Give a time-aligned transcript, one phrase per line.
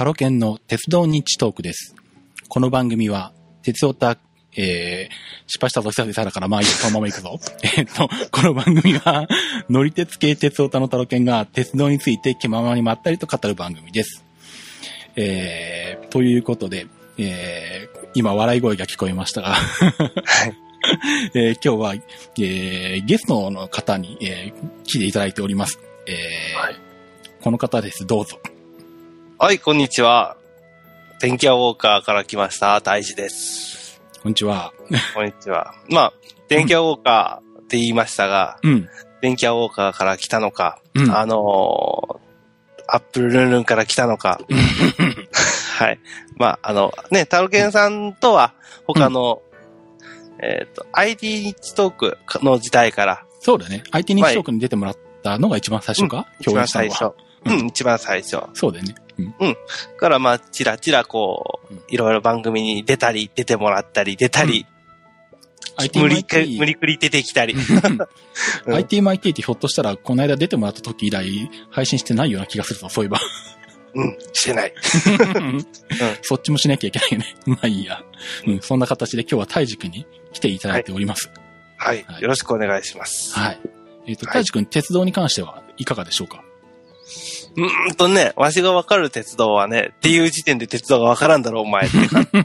[0.00, 1.94] タロケンの鉄道日トークです。
[2.48, 4.16] この番組は、鉄オタ、
[4.56, 5.14] えー、
[5.46, 7.38] 失敗したぞ、久々だから、まあいいよ、そのまま行くぞ。
[7.76, 9.28] えっと、この番組は、
[9.68, 14.24] 乗り鉄系鉄オタのタロケンが鉄道について気ままにまったりと語る番組です。
[15.16, 16.86] えー、ということで、
[17.18, 20.54] えー、今笑い声が聞こえましたが、はい。
[21.36, 21.94] えー今日は、
[22.38, 25.78] えーゲストの方に、えー来ていただいております。
[26.06, 26.76] えーはい
[27.42, 28.06] この方です。
[28.06, 28.38] どうぞ。
[29.42, 30.36] はい、こんにちは。
[31.18, 33.98] 電気屋ウォーカーから来ました、大志です。
[34.22, 34.74] こんにちは。
[35.14, 35.74] こんにちは。
[35.88, 36.12] まあ、
[36.48, 38.86] 電気屋ウォーカーって言いましたが、うん。
[39.22, 41.10] 電気屋ウォーカーから来たのか、うん。
[41.10, 44.42] あのーアップルルンルンから来たのか、
[45.78, 46.00] はい。
[46.36, 48.52] まあ、あの、ね、タロケンさんとは、
[48.84, 49.40] 他の、
[50.42, 53.84] えっ、と、ID 日トークの時代から、そうだね。
[53.90, 56.90] IT 日トークに出てもらったのが一番最初か、一共演したのは。
[56.90, 57.30] 番最初。
[57.46, 58.38] ううんん、一番最初。
[58.52, 58.94] そうだよね。
[59.38, 59.56] うん。
[59.98, 64.66] から、まあ、ちらちらこううん、いろいろ番組に出たり、出てもらったり、出たり、
[65.76, 67.54] IT 無理く MIT 無理くり出てきたり。
[67.54, 67.60] うん
[68.66, 73.20] ITMIT ってひょっとしたら、この間出てもらった時以来、配信してないような気がするぞ、そういえば。
[73.94, 74.74] うん、してない。
[76.22, 77.36] そっちもしなきゃいけないよね。
[77.46, 78.02] まあいいや。
[78.46, 81.30] うん、そんな形で今日は大くに来ていただいております。
[81.76, 82.18] はいは。
[82.18, 83.38] いよろしくお願いします。
[83.38, 83.60] はい。
[84.06, 86.44] えっ、と、はい大くん、鉄道に関してはいかがでしょうか？
[87.56, 92.38] うーんとね、わしがわかる鉄道はね、っていう時点で鉄道がわからんだろ、お前って感じ。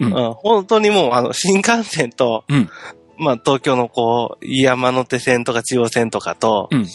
[0.00, 2.70] うんうん、本当にもう、あの、新幹線と、うん
[3.18, 6.86] まあ、東京のこう、山手線とか中央線とかと、うん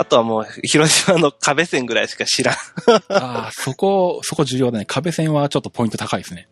[0.00, 2.54] あとはもう、広島の壁線ぐらいしか知らん。
[3.10, 4.84] ああ、そこ、そこ重要だね。
[4.84, 6.48] 壁線はちょっとポイント高いですね。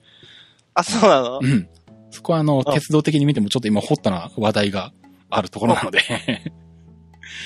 [0.74, 1.38] あ、そうなの？
[1.40, 1.68] うん。
[2.10, 4.92] そこはあの、あ鉄道的に見てもちょっと今ホットな話題が
[5.30, 6.00] あるところなので。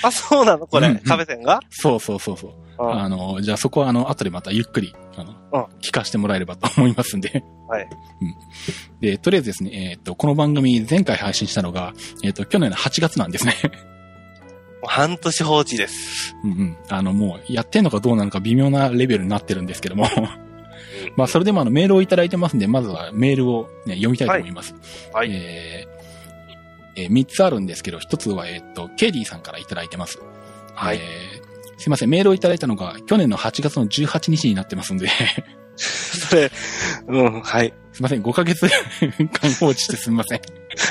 [0.03, 0.67] あ、そうなの？
[0.67, 1.61] これ、うんうん壁線が？
[1.71, 2.51] そうそうそうそう。
[2.51, 7.45] うんあの、じゃあそこはあの、後でまたゆっくり、あの、うん聞かせてもらえればと思いますんで。
[7.69, 7.89] はい。
[9.01, 11.93] で、とりあえずですね、えっ、と、この番組前回配信したのが、
[12.25, 13.55] えっ、と、去年の8月なんですね。
[13.63, 13.71] も
[14.85, 16.35] う半年放置です。
[16.43, 16.77] うんうん。
[16.89, 20.07] あの、もう、やってんのかどうなのか微妙なレベルになってるんですけども。
[21.17, 24.75] まあ、それでもあの、メールをいただいてますんで、まずはメールを、ね、読みたいと思います。
[25.13, 25.31] はい。
[25.33, 26.00] えー
[27.05, 30.19] えー、3つあるんですけど、1つは、えっ、と、ケリーさんからいただいてます。
[30.75, 31.51] はいえー
[31.81, 35.09] すいません、メールをいただいたのが、去年の8月の18日になってますんで、
[35.77, 36.53] それ、
[37.09, 37.73] うん、はい。
[37.93, 38.69] すいません、5ヶ月
[39.41, 40.41] 間放置してすみません。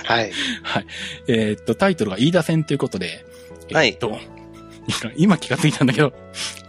[0.06, 0.31] はい。
[0.64, 0.86] はい。
[1.28, 3.24] えーっと、タイトルが飯田戦ということで、
[3.72, 4.18] はいえーっと、
[5.16, 6.12] 今気がついたんだけど、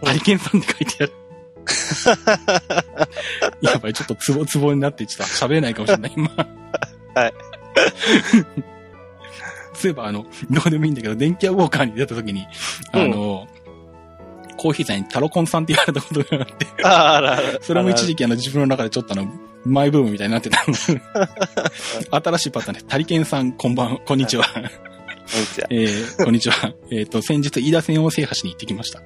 [0.03, 1.13] ハリケーンさんって書いてある。
[3.61, 6.29] やばい、ちょっとツボツボになって、ちょっと喋れないかもしれない、今。
[7.15, 7.33] はい。
[9.81, 12.45] そういえば、あの、どうでもいいんだけど、電気屋ウォーカーに出た時に、
[12.91, 13.47] あの、
[14.57, 17.59] コーヒーさんにタロコンさんって言われたことがあって、あらあら。
[17.61, 19.27] それも一時期あの自分の中でちょっとあの、
[19.65, 20.75] マイブームみたいになってたの。
[22.21, 22.85] 新しいパターンです。
[22.85, 24.45] タリケンさん、こんばん、こんにちは。
[24.53, 24.69] こんに
[25.47, 25.67] ちは。
[25.71, 26.73] えー、こんにちは。
[26.91, 29.01] えっ、と、先日、飯田線を制覇しに行ってきました。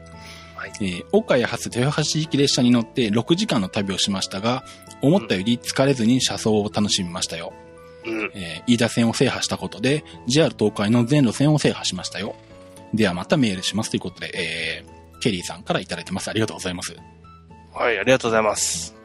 [0.56, 4.66] はいえー、岡谷発豊橋行き列車に乗って6時間の旅をしましたが、
[5.02, 7.54] 思ったより疲れずに車窓を楽しみましたよ。
[7.60, 7.65] うん。
[8.08, 12.36] えー、飯田線を制覇したことで、JR 東海の全路線を制覇しましたよ。
[12.94, 16.30] ではまたメールしますということで、えー、ケリーさんからいただいてます。
[16.30, 16.96] ありがとうございます。
[17.74, 18.96] はい、ありがとうございます。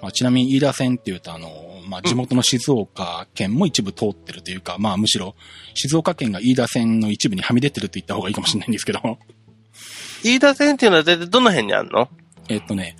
[0.00, 1.50] まあ、ちなみに飯田線っていうと、あの、
[1.88, 5.34] まあ、地元の静岡県も一部通ってるというか、まあ、むしろ、
[5.74, 9.00] 静岡県が飯田線の一部にはみ出てると言った方がいいかもしれないんですけど、
[10.24, 12.08] 飯田線っていうのは大体どの辺にあるの？
[12.48, 12.96] えっとね、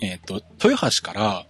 [0.00, 1.46] えっと、豊橋から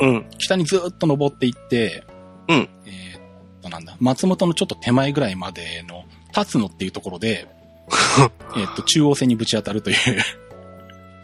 [0.00, 0.26] うん。
[0.38, 2.04] 北にずっと登っていって、
[2.48, 2.68] うん。
[2.86, 3.20] えっ
[3.62, 6.04] と、なんだ、松本のちょっと手前ぐらいまでの、
[6.36, 7.48] 立つのっていうところで、
[8.56, 9.96] えっと、中央線にぶち当たるという、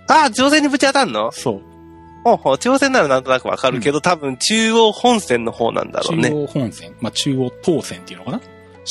[0.08, 1.30] あ、中央線にぶち当たんの？
[1.32, 1.60] そう、
[2.24, 6.30] ほうほう、中央線ならなんとなくわかるけど、多分中央本線の方なんだろう中ね。
[6.30, 8.40] 央本線、まあ、中央東線っていうのかな？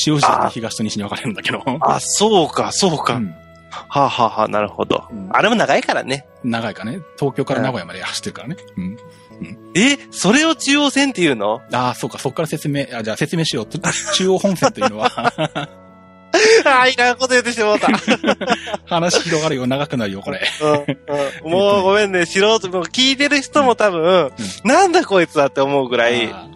[0.07, 3.16] 塩尻で東と西に分かれるんだけど、あ、そうか、そうか。
[3.16, 3.36] うん
[3.74, 6.25] はあ、はあはあ、なるほど、うんあれも長いからね。
[6.44, 8.57] 長いかね、東京から名古屋まで走ってるからね。
[8.77, 8.98] うん。
[9.75, 11.62] え、それを中央線っていうの？
[11.71, 13.65] ああ、そうか、そこから説明、あじゃあ説明しよう。
[13.65, 13.79] と
[14.13, 15.12] 中央本線というのは、
[16.65, 17.88] ああ、いらんこと言ってしまった。
[18.85, 20.41] 話広がるよ、長くなるよ、これ。
[20.62, 24.31] うんうん、もうごめんね、素人、もう聞いてる人も多分、
[24.63, 26.47] なんだこいつはって思うぐらい、あ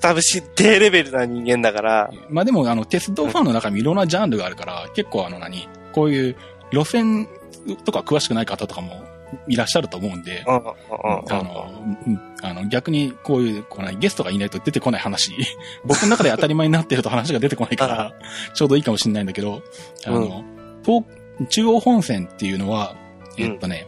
[0.00, 6.36] 多分知ってレベルな人間だから、ーまあでも、あの、鉄道ファンの中にいろんなジャンルがあるから、結構あの何、こういう
[6.70, 7.28] 路線
[7.84, 9.02] とか詳しくない方とかも
[9.48, 15.32] いらっしゃると思うんで、あの、逆にこういう、こう何ゲストがいないと出てこない話、
[15.84, 18.12] 僕の中で当たり前になってると話が出てこないから、
[18.54, 19.62] ちょうどいいかもしれないんだけど、
[20.06, 20.44] あの、
[20.84, 21.04] 東
[21.48, 22.96] 中央本線っていうのは、
[23.36, 23.86] えっとね、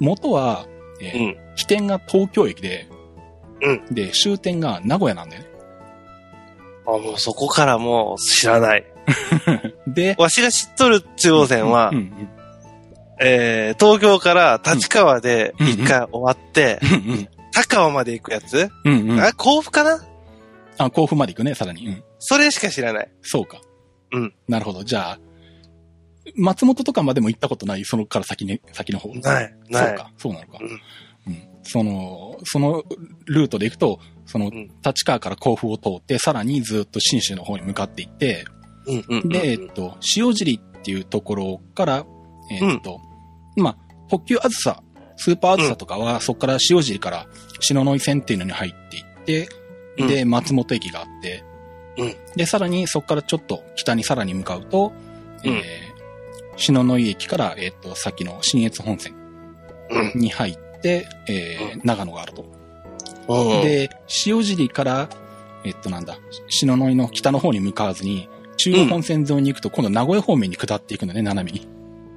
[0.00, 0.66] 元は、
[1.00, 1.36] えーうん。
[1.54, 2.88] 起点が東京駅で、
[3.90, 5.48] うで、終点が名古屋なんだよね。
[6.86, 8.84] あ、もうそこからもう知らない。
[9.86, 12.28] で、わしが知っとる中央線は、うんうん
[13.24, 19.20] えー、東京から立川でうん一回終わって、うんうん高尾まで行くやつ、うんうん。
[19.20, 20.02] あ、甲府かな？
[20.78, 21.86] あ、甲府まで行くね、さらに。
[21.86, 22.04] うん。
[22.18, 23.12] それしか知らない。
[23.20, 23.60] そうか。
[24.10, 24.34] うん。
[24.48, 24.84] なるほど。
[24.84, 25.18] じゃあ、
[26.34, 29.12] 松本とかまでも行ったことない、そのから先に、先の方？
[29.16, 29.86] ない、ない。
[29.88, 30.10] そうか。
[30.16, 30.60] そうなのか。
[30.62, 31.48] うんうん。
[31.62, 32.84] その、その
[33.26, 38.46] ルートで行くと、そのん、立川から甲府を通って、さらにずっと新州の方に向かっていって、
[38.86, 39.28] うんうんうん。
[39.28, 42.06] で、えっと、塩尻っていうところから、
[42.50, 42.98] えっと、
[43.56, 43.76] まあ、
[44.08, 44.82] 特急あずさ、
[45.16, 47.26] スーパーあずさとかは、そこから塩尻から
[47.60, 49.48] 篠ノ井線っていうのに入っていって、
[49.98, 50.08] うん。
[50.08, 51.44] で、松本駅があって、
[51.98, 52.14] うん。
[52.36, 54.92] で、さらにそこからちょっと北にさらに向かうと、
[55.44, 55.52] うん。
[55.52, 55.62] えー、
[56.56, 59.14] 篠ノ井駅から、えっと、さっきの新越本線
[59.90, 60.20] うん。
[60.20, 62.44] に入って、えー長野があると。
[63.28, 63.90] うん、で、
[64.26, 65.08] 塩尻から、
[65.64, 71.68] えっとなんだ、篠ノ井の北の方に向かわずに、中央本線沿いに行くと、今度名古屋方面に下っていくのね、斜めに。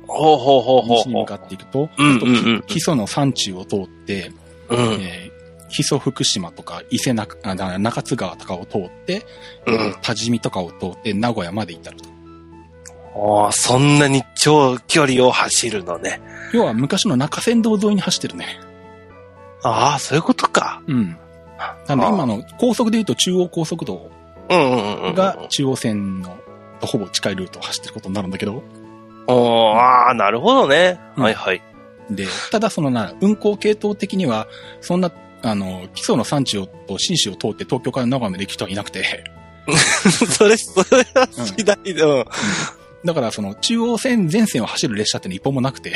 [0.08, 1.36] ほうほうほうほう西に向か。
[1.36, 4.32] っていくと、うんあとうんうん木曽の山中を通って、
[4.70, 4.80] うん。
[5.02, 5.36] えー
[5.68, 7.36] 木曽福島とか伊勢中
[7.80, 9.26] 中津川とかを通って、
[9.66, 9.96] うん。
[10.02, 12.10] 多治見とかを通って名古屋まで至ると。
[13.16, 16.22] おーそんなに長距離を走るのね。
[16.54, 18.60] 要は昔の中山道沿いに走ってるね。
[19.64, 20.82] ああ、そういうことか。
[20.88, 21.18] うん。
[21.88, 24.12] なんで今の高速で言うと中央高速道。
[24.48, 26.38] が中央線の
[26.80, 28.64] とほぼ近いルートを走ってることになるんだけど、
[29.28, 31.00] ああ、なるほどね。
[31.18, 31.62] うんはいはい。
[32.10, 34.48] で、ただそのな、運行系統的には、
[34.82, 35.12] そんな、
[35.42, 39.24] あの、基礎の山地をと新市を通って東京から名古屋まで行く人はいなくて、
[40.30, 42.26] それ、それは次第で、うん。
[43.04, 45.92] だからその中央線全線を走る列車って一本もなくて、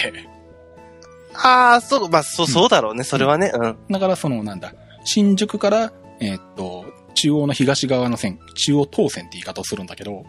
[1.33, 3.03] ああ、そう、まあ、そう、そうだろうね。
[3.03, 3.51] それはね。
[3.53, 3.77] うん。
[3.89, 4.73] だからそのなんだ、
[5.05, 10.25] 新宿から、えーっと、中央の東側の線、中央東線って言い方をするんだけど、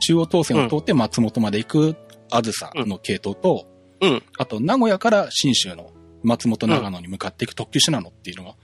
[0.00, 1.96] 中央東線を通って松本まで行く
[2.32, 3.66] あずさの系統と、
[4.00, 4.22] うん。
[4.38, 5.92] あと名古屋から新州の
[6.22, 8.54] 松本長野に向かっていく特急信濃っていうのが、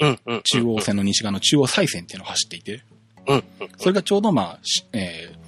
[0.00, 0.18] うん。
[0.26, 0.42] うん。
[0.42, 2.82] 中央線の西側の中央西線っていうのを走っていて、
[3.26, 3.36] うん。
[3.36, 3.44] うん。
[3.78, 5.44] それがちょうどまあ、しえー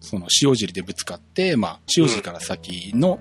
[0.00, 3.18] その塩尻でぶつかって、まあ、塩尻から先の、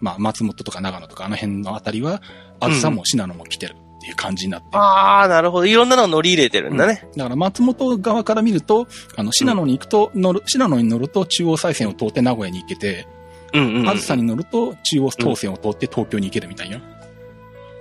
[0.00, 2.20] まあ、松本とか長野とかあの辺のあたりは、
[2.60, 5.66] あずさも信濃も来てるっていう感じになってるああ、なるほど。
[5.66, 7.08] いろんなのを乗り入れてるんだね。
[7.16, 8.86] だから松本側から見ると、
[9.16, 13.08] あの、信濃に行くと、乗る、信濃に乗ると中央西線を通って名古屋に行けて、
[13.52, 13.88] うんうんうん。
[13.88, 16.80] あずさに乗ると中央東線を通って東京に行けるみたいな。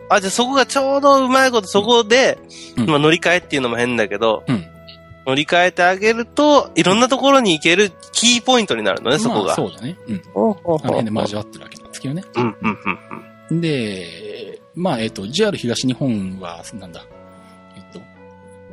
[0.10, 2.40] あ、じゃあそこがちょうどうまいこと、そこで、
[2.78, 4.66] うんまあ乗り換えっていうのも変だけど、うん。
[5.28, 9.56] 乗り換えてあげると、いろんなところに行けるキーポイントになるのね、そこまあが。
[9.56, 9.98] そうだね。
[10.08, 10.16] うん。
[10.16, 12.24] あの辺で交わってるわけなんですけどね。
[12.34, 12.78] うん、うん、
[13.52, 13.62] うん。
[13.62, 17.04] で、まあ、えっ、と、JR 東日本は、なんだ、
[17.76, 17.84] えっ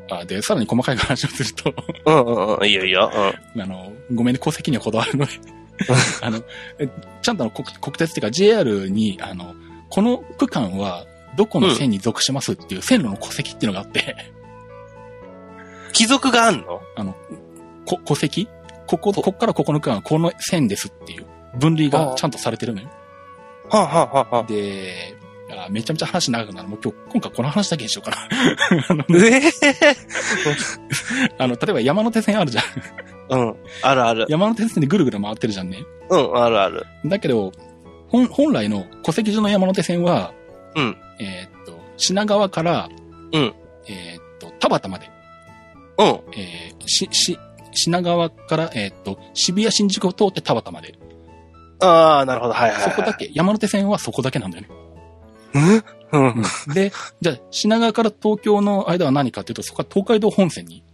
[0.08, 1.74] と、あ、で、さらに細かい話をすると、
[2.04, 2.66] うん、うん、うん。
[2.66, 3.10] いいよいいよ。
[3.10, 5.32] あの、ごめんね、戸籍にはこだわるので、
[6.20, 6.42] あの、
[6.78, 6.88] え
[7.22, 9.54] ちゃんとあの国国鉄っていうか JR に、あの、
[9.88, 14.14] この区間はどこの線に属しますっていう線路の戸籍っていうのがあって、
[15.86, 15.92] うん。
[15.92, 16.82] 貴族があんの？
[16.96, 17.16] あの、
[17.86, 18.48] こ戸籍？
[18.86, 21.24] ここ、こっからここの区間はこの線ですっていう
[21.58, 22.88] 分類がちゃんとされてるのよ。
[23.70, 25.13] はあ、はあはあはあ、で、
[25.62, 26.68] あめちゃめちゃ話長くなる。
[26.68, 28.28] もう今日、今回この話だけにしようかな。
[28.88, 29.50] あ の、え え
[31.38, 32.64] あの、例えば山手線あるじゃん。
[33.30, 33.56] うん。
[33.82, 34.26] あるある。
[34.28, 35.84] 山手線でぐるぐる回ってるじゃんね。
[36.10, 36.86] うん、あるある。
[37.06, 37.52] だけど、
[38.08, 40.32] 本、本来の戸籍上の山手線は、
[40.76, 40.96] うん。
[41.20, 42.88] えーっと、品川から、
[43.32, 43.54] うん。
[43.88, 45.10] えーっと、田端まで、
[45.98, 46.06] うん。
[46.36, 47.38] えーし、し、
[47.72, 50.94] 品川から、えーっと、渋谷新宿を通って田端まで。
[51.80, 52.52] ああ、なるほど。
[52.52, 52.90] はいはい、はい。
[52.90, 54.68] そこだけ、山手線はそこだけなんだよね。
[55.54, 55.84] うん。
[56.12, 56.74] うん。
[56.74, 60.84] で、じゃあ、品川から東京の間は何かっていうと、そこは東海道本線に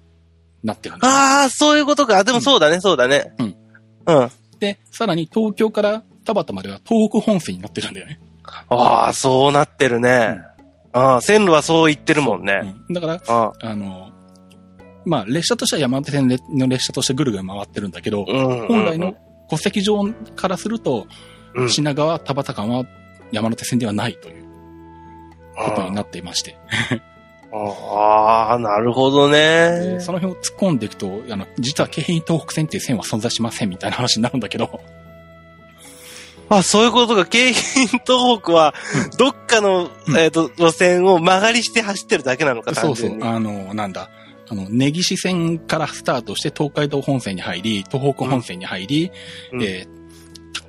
[0.63, 2.23] なってるんですよああ、そういうことか。
[2.25, 3.33] でもそうだね、そうだね。
[3.39, 3.57] うん。
[4.07, 4.31] うん。
[4.59, 8.21] で、さらに東京から田端までは東北本線になってるんだよね。
[8.69, 10.39] ああ、そうなってるね。
[10.93, 12.75] ああ、線路はそう言ってるもんね。
[12.89, 14.11] うんだから、ああの、
[15.07, 18.67] まあ、列車としては山手線の列車としてぐるぐる回ってるんだけど、うん。
[18.67, 19.15] 本来の
[19.49, 21.07] 戸籍上からすると、
[21.55, 22.85] うん、品川、田端間は
[23.33, 24.50] 山手線ではないという
[25.65, 26.57] ことになっていまして、
[27.53, 29.39] ああ、なるほどね。
[29.39, 30.01] で。
[30.01, 34.81] その辺を突っ込んでいくと、あの、実は京浜東北線っていう線は存在しませんみたいな話になるんだけど、
[36.49, 37.27] あ、そういうことか。
[37.27, 38.75] 京浜東北は、
[39.19, 40.19] どっかの、うん。
[40.19, 43.19] えっ、と、路線を曲がりして走ってるだけなのか、そうそう。
[43.23, 44.11] あの、なんだ、
[44.49, 49.13] あの、根岸線からスタートして東海道本線に入り、東北本線に入り、
[49.53, 49.63] うん。
[49.63, 50.01] えー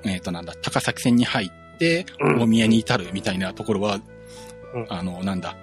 [0.04, 2.42] えーと、なんだ、高崎線に入って、うん。
[2.42, 4.00] 大宮に至るみたいなところは、
[4.74, 5.56] うんあの、なんだ、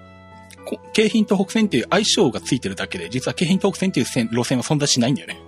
[0.64, 5.40] こ京浜東北線っていう相性がついてるだけで、実は京浜東北線っていう線路線は存在しないんだよね。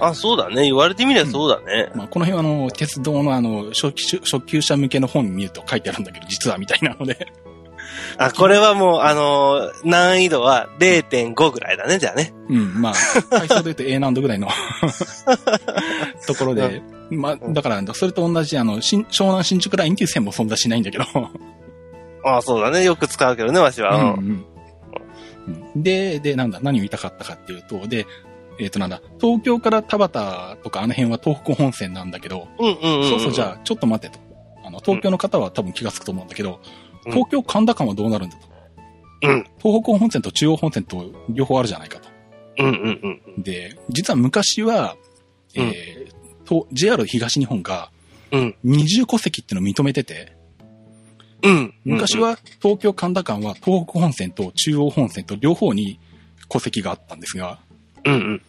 [0.00, 0.64] あ、そうだね。
[0.64, 1.90] 言われてみればそうだね。
[1.94, 7.32] まあ、この辺はあの、鉄道のあの、初期初級者向けの本見ると書いてあるんだけど、実はみたいなので。
[8.18, 12.32] あ、これはもう、あのー難易度は0.5ぐらいだね、じゃあね。
[12.48, 12.92] うん、まあ、
[13.30, 14.48] 回数で言うと A 難度ぐらいの
[16.26, 21.04] ところで、まあ、だから、それと同じ、あの、新湘南新宿ラインっていう線も存在しないんだけど、
[22.24, 22.84] あそうだね。
[22.84, 24.14] よく使うけどね、わしは。
[24.14, 24.46] うん
[25.74, 25.82] うん。
[25.82, 28.06] で、で、なんだ、何を言いたかったかっていうと、で、
[28.58, 33.08] えっ、となんだ、東京から田端とかあの辺は東北本線なんだけど、うんうんうん。
[33.08, 34.18] そうそう、じゃあ、ちょっと待てと。
[34.64, 38.46] あの、東京の方は多分気がつくと思うんだけど、うん東京神田間はどうなるんだと。
[39.22, 39.44] うん。
[39.58, 42.10] 東北本線と中央本線と両方あるじゃないかと。
[42.58, 43.42] うんうんうん。
[43.42, 44.96] で、実は昔は、
[45.56, 47.90] うんえーと、JR 東日本が
[48.32, 48.56] うん。
[48.62, 50.36] 二重戸籍っていうのを認めてて、
[51.42, 51.74] うん。
[51.84, 55.98] 昔は東京神田間は東北本線と中央本線と両方に
[56.48, 57.58] 戸籍があったんですが、
[58.04, 58.42] うん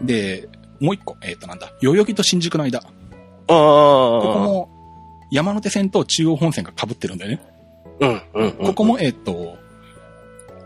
[0.00, 0.06] うん。
[0.06, 0.48] で、
[0.80, 2.86] もう一個、えっ、となんだ、代々木と新宿の間、こ
[3.48, 4.34] ああ。
[4.34, 4.70] こも
[5.30, 7.42] 山手線と中央本線が被ってるんだよね。
[8.00, 8.52] うんうんうん。
[8.66, 9.56] ここも、えっ、と、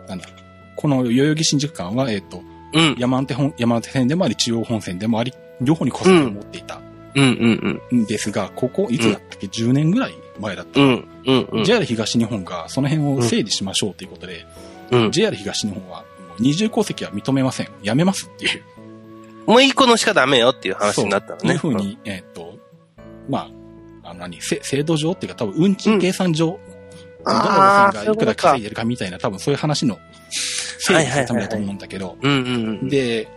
[0.09, 0.29] なんだ、
[0.77, 2.43] この代々木新宿間は、えっ、と、
[2.75, 2.97] うん。
[2.99, 6.81] 山手本、山手線でもあり、中央本線でもあり、両方に戸籍を持っていた
[7.15, 8.01] うんうんうん。
[8.03, 10.80] んですが、ここ、いつだったっけ、10年ぐらい前だった。
[10.80, 11.64] うんうんうん。
[11.64, 14.47] JR 東日本がその辺を整理しましょうということで、
[14.90, 15.11] うん。
[15.11, 16.04] JR 東日本は、
[16.38, 17.68] 二重戸籍は認めません。
[17.83, 18.62] やめますっていう。
[19.47, 21.40] もう一個のしかダメよっていう話になったのね。
[21.42, 22.59] そういうふうに、えっ、と、
[23.28, 23.50] ま
[24.04, 26.59] あ、あの何、せ制度上っていうか多分運賃計算上、
[27.25, 29.99] どの路線がいくら稼いでるかみたいな、多分そういう話の
[30.30, 32.49] 整理するためだと思うんだけど、うんうんう
[32.85, 32.88] ん。
[32.88, 33.28] で、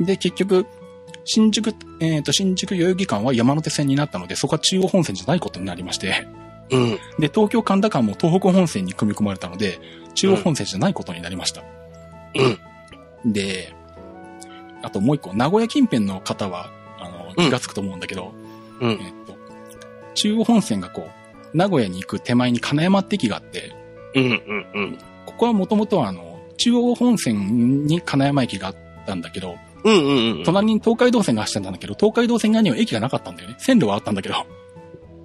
[0.00, 0.66] で、結局、
[1.32, 6.26] 新宿、えっ、と、新宿代々木間は山手線になったので、そこは中央本線じゃないことになりまして、
[6.72, 6.90] うん。
[7.20, 9.78] で、東京神田間も東北本線に組み込まれたので、
[10.16, 11.62] 中央本線じゃないことになりました。
[13.24, 13.32] うん。
[13.32, 13.72] で、
[14.82, 18.32] あともう一個、名古屋近辺の方は、あの、うん気がつくと思うんだけど、
[18.80, 19.36] うんえっと、
[20.14, 21.08] 中央本線がこ
[21.54, 23.72] う、名古屋に行く手前に金山って駅があって、
[24.16, 24.98] うんうんうん。
[25.26, 30.44] ここはもともとはあの、中央本線に金山駅があったんだけど、うんうんうん。
[30.44, 33.56] 隣に東海道線が走ってたんだけど、東海道線側には駅がなかったんだよね。
[33.58, 34.44] 線路はあったんだけど、あ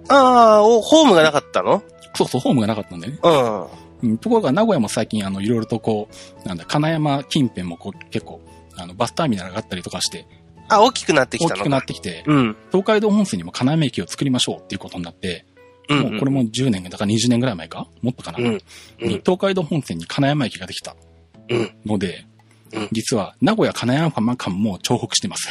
[0.08, 1.82] あ、おホームがなかったの？
[2.14, 3.18] そうそう、ホームがなかったんだよね。
[3.22, 4.10] うん。
[4.10, 6.08] うん、ところが名古屋も最近あの、いろいろとこ
[6.44, 8.40] う、なんだ、金山近辺もこう、結構、
[8.76, 10.26] あの、バスターミナルがあったりとかして、
[10.68, 11.54] あ、大きくなってきたのか。
[11.56, 12.56] 大きくなってきて、うん。
[12.70, 15.46] 東海道本線にも金山駅を作りましょうっていうことになって、
[15.88, 16.00] うん。
[16.00, 17.88] もうこれも10年、だから20年ぐらい前か？
[18.02, 18.46] もっとかな、うん。
[18.46, 18.60] うん
[19.08, 20.94] に東海道本線に金山駅ができた
[21.48, 21.70] うん。
[21.86, 22.26] ので、
[22.72, 25.48] うん実は名古屋金山間も重複してます。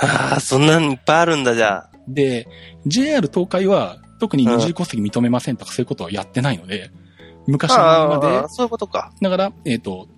[0.00, 1.90] ああ、そんなんいっぱいあるんだ、じゃあ。
[2.06, 2.46] で、
[2.86, 6.90] JR 東海は特に二重戸籍認めませんとかそういうことはやってないので、
[7.46, 9.12] 昔のままでああ、、そういうことか。
[9.20, 10.08] だから、えっ、と、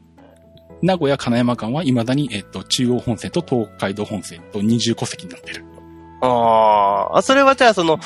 [0.83, 5.65] 名古屋金山間は未だに、えっ、と、中央本線と東海道本線と二重戸籍になってる。
[6.23, 7.99] ああ、それはじゃあその、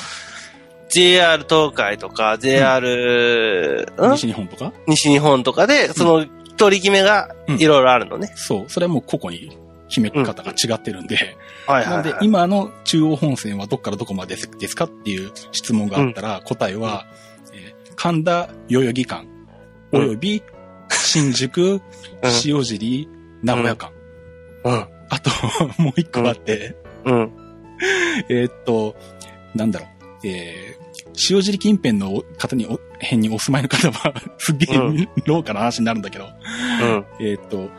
[0.90, 4.11] JR 東海とか、JR、うん？
[4.12, 4.73] 西日本とか？
[4.87, 7.56] 西日本とかで、その取り決めがうん。
[7.56, 8.32] いろいろあるのね。
[8.37, 9.56] そう、それはもう個々に
[9.88, 17.06] 決め方が違ってるんで、はいなので、今の中央本線はどっからどこまでですかっていう質問があったら、答えは、
[17.52, 19.25] えー神田代々木間、
[19.92, 20.42] および
[20.90, 21.80] 新宿、
[22.44, 23.08] 塩尻、
[23.42, 23.92] 名古屋間。
[24.64, 24.87] うん。
[25.11, 25.30] あと、
[25.80, 27.32] もう一個あって、うん。
[28.28, 28.96] えーっと、
[29.54, 30.84] なんだろう、えー
[31.30, 37.04] 塩尻近辺の方にお、辺にお住まいの方は、 すっげえ、うん廊下の話になるんだけど、うん。
[37.20, 37.70] えーっと、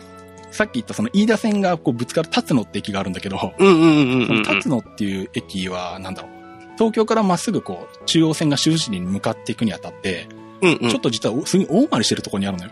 [0.52, 6.32] さっき言ったその飯田線がこうぶつかる辰野って駅があるんだけど、その辰野っていう駅は、なんだろう、
[6.76, 10.28] 東京からまっすぐこう、中央線が修士に向かっていくにあたって、
[10.62, 10.74] うん。
[10.82, 12.72] うんちょっと実はおすごい大回りしてるところにあるのよ。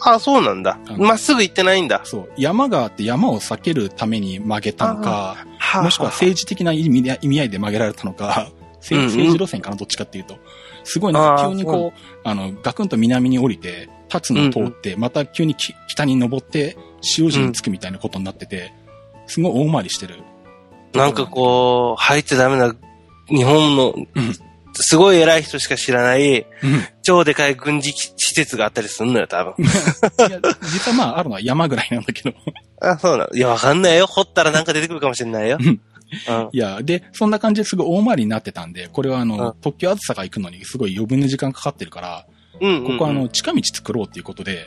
[0.00, 0.78] あ、そうなんだ。
[0.90, 2.02] うんまっすぐ行ってないんだ。
[2.04, 2.28] そう。
[2.36, 10.38] 山があって山を避けるために曲げたのか、はもしくは政治的な意味で意味合いで曲げられたのか、政治路線かな、どっちかっていうと。
[10.88, 16.76] すごいなんか急にこう、あの、ガクンと南に降りて、立つのを通って、また急にき北に登って、
[17.18, 18.72] 塩尻に着くみたいなことになってて、
[19.26, 20.22] すごい大回りしてる。
[20.94, 22.74] なんかこう、入っちゃダメな、
[23.28, 24.06] 日本のうん、
[24.72, 26.46] すごい偉い人しか知らない、うん。
[27.02, 29.54] 超でかい軍事施設があったりすんのよ、多分。
[29.60, 32.34] いや、実はまあ、あるのは山ぐらいなんだけど。
[32.80, 33.30] あ、そうなの。
[33.34, 34.06] いや、わかんないよ。
[34.06, 35.58] 掘ったらなんか出てくるかもしれないよ。
[35.60, 35.80] うんうん。
[36.52, 42.26] いや、で、そんな感じですごい大回りになってたんで、これはあの、うん特急あずさが行くのにすごい余分な時間かかってるから、
[42.60, 42.84] うん。
[42.84, 44.66] ここはあの、近道作ろうっていうことで、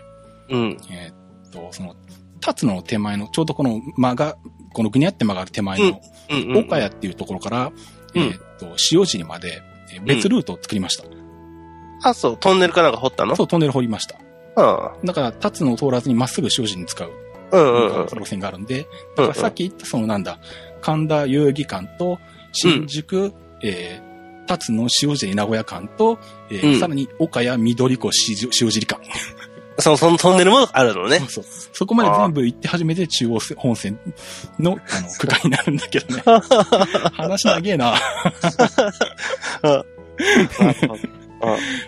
[0.50, 0.78] うん。
[0.90, 1.96] えーっと、その、
[2.40, 4.38] 立つの手前の、ちょうどこの間が、
[4.74, 6.58] このぐにゃって曲がる手前の、うんうん。
[6.60, 7.72] 岡谷っていうところから、
[8.16, 9.62] うんえーっと、塩尻まで、
[9.94, 11.04] えー別ルートを作りました。
[12.04, 13.36] あ、そう、トンネルかなんか掘ったの？
[13.36, 14.16] そう、トンネル掘りました。
[14.56, 15.06] うん。
[15.06, 17.12] だから、立つのを通らずにまっすぐ塩尻に使う
[17.52, 18.08] うんうんうん。
[18.08, 18.86] 路線があるんで、うん
[19.18, 20.40] だからさっき言ったそのなんだ、
[20.82, 22.20] 神田遊戯館と、
[22.52, 23.34] 新宿、
[23.64, 26.20] えー、立つの塩尻名古屋間と、
[26.50, 29.00] えーうんさらに岡谷緑子塩塩尻間。
[29.80, 31.30] その、そのトンネルもあるのねそう。
[31.30, 31.46] そう。
[31.74, 33.98] そこまで全部行って初めて中央本線
[34.60, 36.22] の、あの、区間になるんだけどね。
[37.14, 37.96] 話長えな。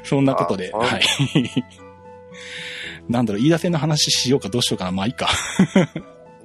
[0.04, 1.04] そんなことで、あはい。
[3.10, 4.92] なんだろう、飯田線の話しようかどうしようかな。
[4.92, 5.30] まあいいか。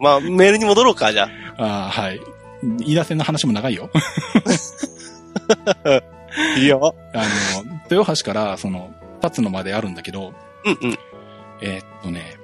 [0.01, 2.21] まあ、メールに戻ろうか、じゃあーはい。
[2.63, 3.91] 飯田線の話も長いよ。
[5.85, 6.03] あ。
[6.59, 6.95] いいよ。
[7.15, 7.25] あの、
[7.91, 10.33] 豊橋から、その、立つのまであるんだけど、
[10.65, 10.99] うんうん。
[11.63, 12.37] えーっとね、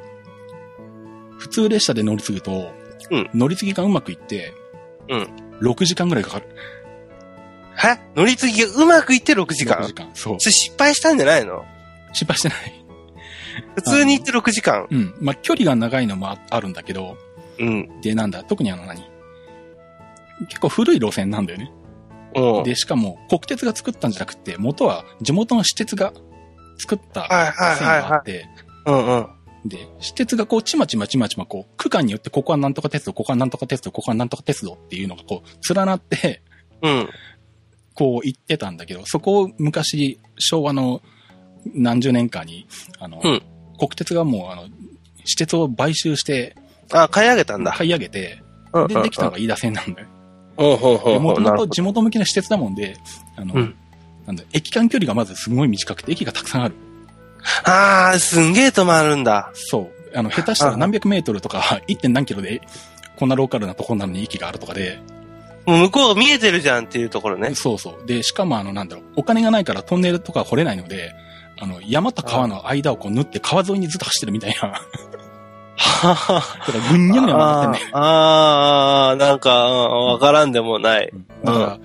[1.38, 2.72] 普通列車で乗り継ぐと、
[3.10, 4.54] うん乗り継ぎがうまくいって、
[5.08, 5.28] うん
[5.60, 6.46] 6時間ぐらいかかる。
[7.76, 7.98] は？
[8.16, 10.10] 乗り継ぎがうまくいって6時間？6時間。
[10.14, 10.40] そう。
[10.40, 11.64] それ失敗したんじゃないの？
[12.12, 12.84] 失敗してない。
[13.76, 14.86] 普通に行って6時間。
[14.90, 15.14] うん。
[15.20, 17.16] まあ、距離が長いのもああるんだけど、
[17.58, 18.00] うん。
[18.00, 19.04] で、なんだ、特にあの何？
[20.48, 21.72] 結構古い路線なんだよね。
[22.34, 22.62] うん。
[22.64, 26.12] で、しかも国鉄が作ったんじゃなくて、元は地元の私鉄が
[26.78, 27.28] 作った
[27.76, 28.46] 線があって。
[29.64, 36.42] で、私鉄がこう、ちまちまちまちまこう、区間によってここはなんとか鉄道、ここはなんとか鉄道、ここはなんとか鉄道っていうのがこう、連なって、
[36.82, 37.08] うん。
[37.94, 41.00] こう行ってたんだけど、そこを昔、昭和の
[41.64, 42.66] 何十年かに、
[42.98, 43.42] あの、うん
[43.76, 44.68] 国鉄がもう、あの、
[45.24, 46.56] 私鉄を買収して、
[46.92, 47.72] あ、買い上げたんだ。
[47.72, 48.42] 買い上げて、
[48.88, 50.08] で、できたのが飯田線なんだよ。
[50.56, 51.66] もともと。
[51.68, 52.96] 地元向きな施設だもんで、
[53.36, 53.74] あの、うん
[54.26, 56.74] なんだ、駅間距離がまずすごい短くて、駅がたくさんある。
[57.64, 59.50] あー、すんげえ止まるんだ。
[59.54, 60.18] そう。
[60.18, 61.96] あの、下手したら何百メートルとか、 1.
[61.98, 62.62] 点何キロで、
[63.16, 64.98] こんなローカルなところなのに駅があるとかで、
[65.66, 67.54] もう向こうが見えてるじゃんっていうところね。
[67.54, 68.06] そうそう。
[68.06, 71.14] で、しかもあの、なんだろう、お金がないからトンネルとか掘れないので、
[71.58, 74.80] あの、山と川の間をこう縫って川沿いにずっと走ってるみたいな。
[76.02, 77.90] だははからぐんにゃぐにゃ曲がってんね。
[77.92, 81.12] あーあー、なんか、うんわからんでもない。
[81.44, 81.78] だから、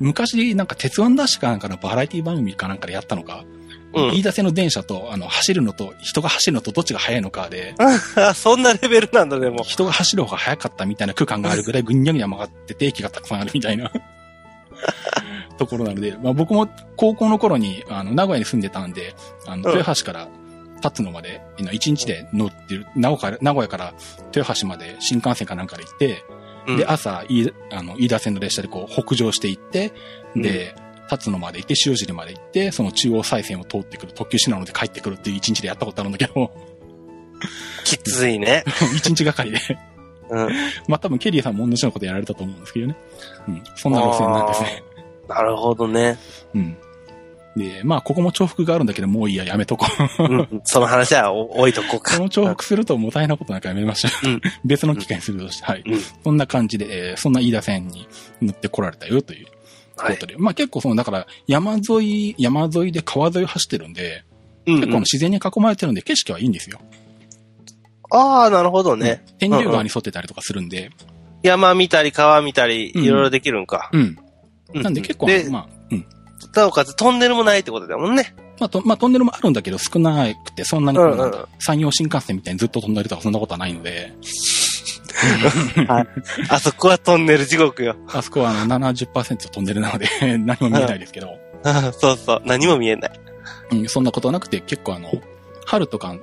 [0.00, 3.56] 昔、なんか鉄腕ダッシュかなんかのバラエティ番組かなんかでやったのか、うん
[4.12, 7.74] 飯田線の電車と、あの、走るのと、人が走るのとどっちが速いのかで、
[8.16, 9.62] あ そんなレベルなんだ、でも。
[9.64, 13.90] 人が走る方が速かったみたいな区間があるぐらいぐんにゃぐにゃ曲がってて、駅がたくさんあるみたいな
[15.56, 19.14] ところなので、まあ僕も高校の頃に、あの、名古屋に住んでたんで、
[19.46, 20.30] あの、うん豊橋から立
[20.90, 21.40] つのまで、
[21.72, 23.94] 一日で乗ってる、名古屋名古屋から
[24.34, 26.24] 豊橋まで新幹線かなんかで行って、
[26.68, 29.92] うんで、朝、いあの、飯田線の列車でこう、北上していって、
[30.34, 30.74] で、
[31.10, 36.50] 立つのまで行って、塩尻まで行って、その中央再線を通ってくる特急品なので帰ってくるっていう一日でやったことあるんだけど、
[37.84, 38.64] きついね。
[38.96, 39.58] 一日がかりで。
[40.30, 40.48] うん。
[40.88, 42.96] まあ多分ケリーさんも同じようなことやられたと思うんですけどね。
[43.48, 43.62] うん。
[43.76, 44.82] そんな路線なんですね。
[45.28, 46.18] なるほどね。
[46.54, 46.76] うん。
[47.56, 49.86] で、まあここも重複があるんだけど、もういいや、やめとこ
[50.18, 50.22] う。
[50.22, 50.60] うん。
[50.64, 52.22] その話はお 置いとこうかこ。
[52.24, 54.28] の重複するともう大変なことなんかやめましょう。
[54.28, 55.82] うん別の機会にするとして、はい。
[55.86, 58.06] うんそんな感じで、えーそんな飯田線に
[58.42, 59.46] 乗ってこられたよという
[59.96, 60.26] はいこと。
[60.26, 60.34] で。
[60.38, 64.24] まあ結構その、だから山沿い、山沿いで川沿いを走ってるんで、
[64.66, 66.78] うん結構自然に囲まれてるんで景色はいいんですよ。
[68.10, 69.24] ああ、なるほどね。
[69.38, 70.90] 天竜川に沿ってたりとかするんで、
[71.42, 73.90] 山見たり川見たり、うんいろいろできるんか。
[73.92, 74.16] うん。
[74.74, 76.06] うなんで結構、で、まあ、うん。
[76.56, 78.34] なおかつトンネルもないってことだもんね。
[78.58, 84.12] まあ、とまあ、トンネルもあるんだけど少なくて、そんなにこう、うんうん山陽新幹線みたいにずっと飛んだりとかそんなことはないので、
[86.48, 87.96] あそこはトンネル地獄よ。
[88.08, 90.06] あそこはあの70%飛んでるなので
[90.38, 91.38] 何も見えないですけど、
[91.92, 92.42] そうそう。
[92.44, 93.20] 何も見えない。
[93.72, 95.10] うん、そんなことはなくて結構あの、
[95.64, 96.14] 春とか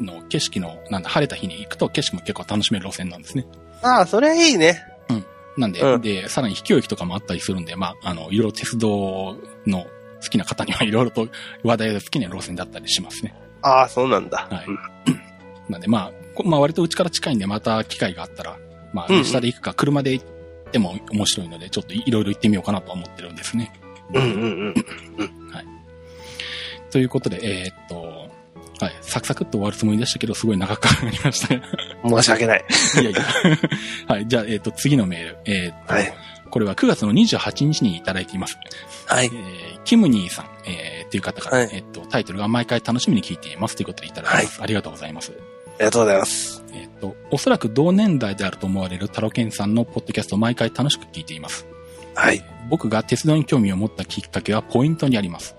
[0.00, 3.46] の景色の、なんだ、晴れた日に行くと景色も結構楽しめる路線なんですね。
[3.82, 4.84] ああ、それいいね。
[5.56, 9.86] なんで、うんで、さらに秘境駅とかもあったりするんで、まあ、あの、いろいろ鉄道の
[10.22, 11.28] 好きな方にはいろいろと
[11.62, 13.34] 話題が好きな路線だったりしますね。
[13.62, 14.46] ああ、そうなんだ。
[14.50, 14.78] はいうん
[15.68, 18.58] なんで、まあ、こまあ、割とうちから近いんで、また機会があったら、
[18.92, 20.24] まあ、下で行くか、車で行っ
[20.72, 23.72] ても面白いので、ちょっといろいろ行ってみようかなと思ってるんですね。
[24.12, 24.74] うんうんうん。
[26.90, 28.28] ということで、えーっと、
[28.84, 31.62] はい、サクサクっと終わるつもりでしたけど、すごい長くなりましたね。
[32.04, 32.64] 申し訳ない。
[33.00, 33.22] いやいや。
[34.08, 35.38] はい、じゃあ、えーっと、次のメール。
[35.44, 36.12] えーっと、はい
[36.50, 38.58] これは9月の28日にいただいています。
[39.06, 39.28] はいえ。
[39.28, 44.62] ーキムニーさん、えー、っていう方から、はいえーっと、タイトルが毎回楽しみに聞いていますということでいただいてます。
[44.62, 45.32] ありがとうございます。
[45.32, 46.62] ありがとうございます。
[46.72, 51.66] えっと、おそらく同年代であると思われるタロケンさんのポッドキャストを毎回楽しく聞いています。
[52.14, 52.44] はい。
[52.68, 55.56] 僕が鉄道に興味を持ったきっかけはポイントにあります。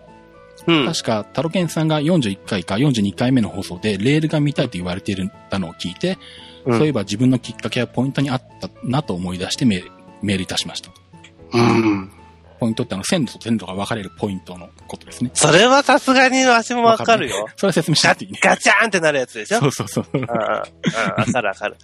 [0.67, 0.85] うん。
[0.85, 5.15] 確か、タロケンさんが41回か42回目の放送でレールが見たいと言われてい
[5.49, 6.17] たのを聞いて、うん
[6.77, 9.91] そういえば自分のきっかけやポイントにあったなと思い出してメール
[10.21, 10.91] メールいたしました。
[11.53, 12.11] うん。
[12.59, 15.31] ポイントってあの、鮮度と鮮度が分かれるポイントのことですね。
[15.33, 17.47] それはさすがにわしもわかるよ。
[17.55, 18.39] それは説明しなガくていいね。
[18.43, 19.59] ガチャーンってなるやつでしょ？
[19.59, 20.05] そうそうそう。
[20.13, 20.27] うんうん。
[20.27, 20.65] うんわ
[21.25, 21.77] かるわかる。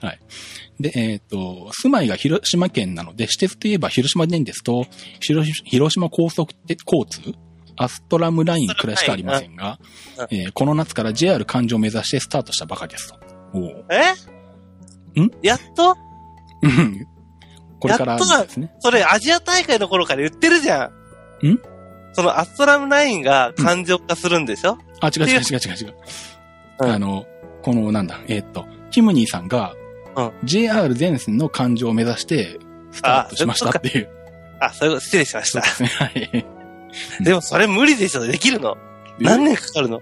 [0.79, 4.85] で、えっ、と、住まいが広島県なので、私鉄といえば広島電鉄と
[5.19, 7.33] 広広島高速鉄交通、
[7.75, 9.79] アストラムラインくらいしかありませんが、
[10.17, 13.19] うんえーこの夏から JR 環状を目指してスタートしたばかりですと。
[13.53, 15.19] おうえ？
[15.21, 15.31] ん？
[15.41, 15.95] やっと？
[16.61, 17.07] う ん
[17.79, 18.73] これからやっとだですね。
[18.79, 20.91] それアジア大会の頃から言ってるじゃ
[21.41, 21.47] ん。
[21.47, 21.59] ん？
[22.13, 25.95] そのアストラムラインが感情化するんでしょ、あ、違う違う違う違う違う。
[26.79, 27.25] うんあの、
[27.61, 29.73] この、なんだ、えっ、と、キムニーさんが、
[30.15, 32.59] うん JR 全線の環状を目指して、
[32.91, 34.09] スタートしましたっていう。
[34.59, 35.89] あ、そういうこと、失礼しましたそうで。
[35.89, 35.99] すね。
[35.99, 36.05] は
[37.21, 37.23] い。
[37.23, 38.77] でもそれ無理でしょできるの？
[39.19, 40.01] 何年かかるの？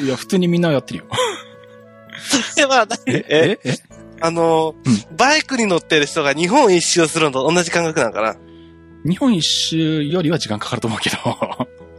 [0.00, 0.04] え？
[0.04, 1.04] いや、普通にみんなやってるよ。
[2.54, 3.60] それは何、え、え？
[3.64, 3.74] え？
[4.20, 4.74] あの、
[5.16, 8.36] バイクに乗ってる人が日本一周するのと同じ感覚なのかな？
[9.04, 11.16] 日本一周よりは時間かかると思うけど。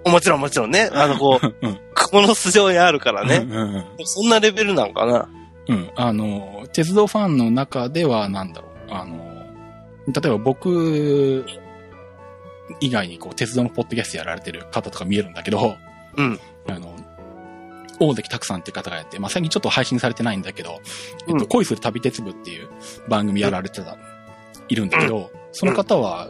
[0.10, 0.90] もちろんもちろんね。
[0.94, 1.80] あの、こう、うん。
[1.94, 3.38] この素性にあるからね。
[3.38, 5.30] うんうんそんなレベルなんかな？
[5.68, 5.90] うん。
[5.96, 8.92] あの、鉄道ファンの中では、なんだろう。
[8.92, 9.18] あの、
[10.08, 11.46] 例えば僕
[12.80, 15.76] 以外にこう、鉄道のポッドキャストやられてる方とか見えるんだけど、
[16.18, 16.40] うん。
[16.68, 16.96] あの、
[18.00, 20.80] 大関拓さんっていう方がやって、まあ、最近ちょっと配信されてないんだけど、
[21.22, 22.70] えっと、うん恋する旅鉄部っていう
[23.08, 23.98] 番組やられてた、
[24.70, 26.30] いるんだけど、その方は、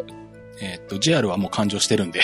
[0.62, 2.22] えっと、JR はもう勘定してるんで、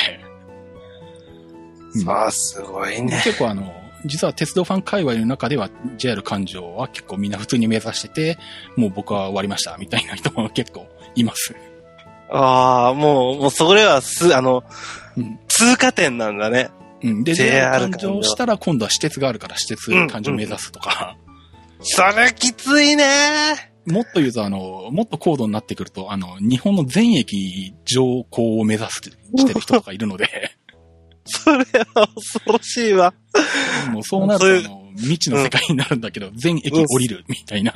[1.95, 3.21] うんああ、すごいね。
[3.23, 3.73] 結構あの、
[4.05, 8.37] 実は鉄道ファン界隈の中では JR 環状は結構みんな普通に目指してて、
[8.75, 11.55] もう僕は終わりましたみたいな人も結構います。
[12.29, 14.63] ああ、もう、もうそれはす、あの、
[15.17, 16.69] うん通過点なんだね。
[17.05, 17.23] うん。
[17.23, 21.17] で、JR 環状したら今度は私鉄があるから私鉄環状目指すとか、
[21.81, 23.71] それきついね。
[23.85, 29.01] もっと言うとあの、もっと高度になってくると、あの、日本の全駅乗降を目指す
[29.37, 30.57] してる人とかいるので、
[31.25, 33.13] それは恐ろしいわ。
[33.91, 37.73] もうそうなると未知の世界になるんだけど、全駅降りるみたいな、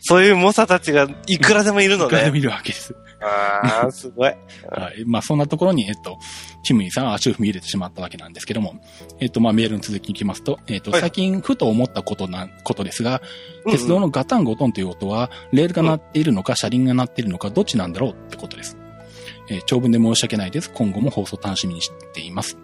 [0.00, 2.06] そういう猛者たちがいくらでもいるのね。
[2.06, 2.94] いくらでもいるわけです。
[3.20, 4.28] ああ、すごい。
[4.70, 5.04] はい。
[5.04, 6.18] まあ、そんなところに、えっと、
[6.62, 8.76] キムイさんは足を踏み入れてしまったわけなんですけども、
[9.20, 13.22] えっと、まあ、メールの続きに行きますと、えっと、はい最近、ふと思ったことな、ことですが、
[13.64, 18.76] うん鉄道のガタンゴトンという音は、レールが鳴っているのか、車輪が鳴っているのか、どっちなんだろうってことです。
[19.50, 20.70] えー長文で申し訳ないです。
[20.70, 22.56] 今後も放送楽しみにしています。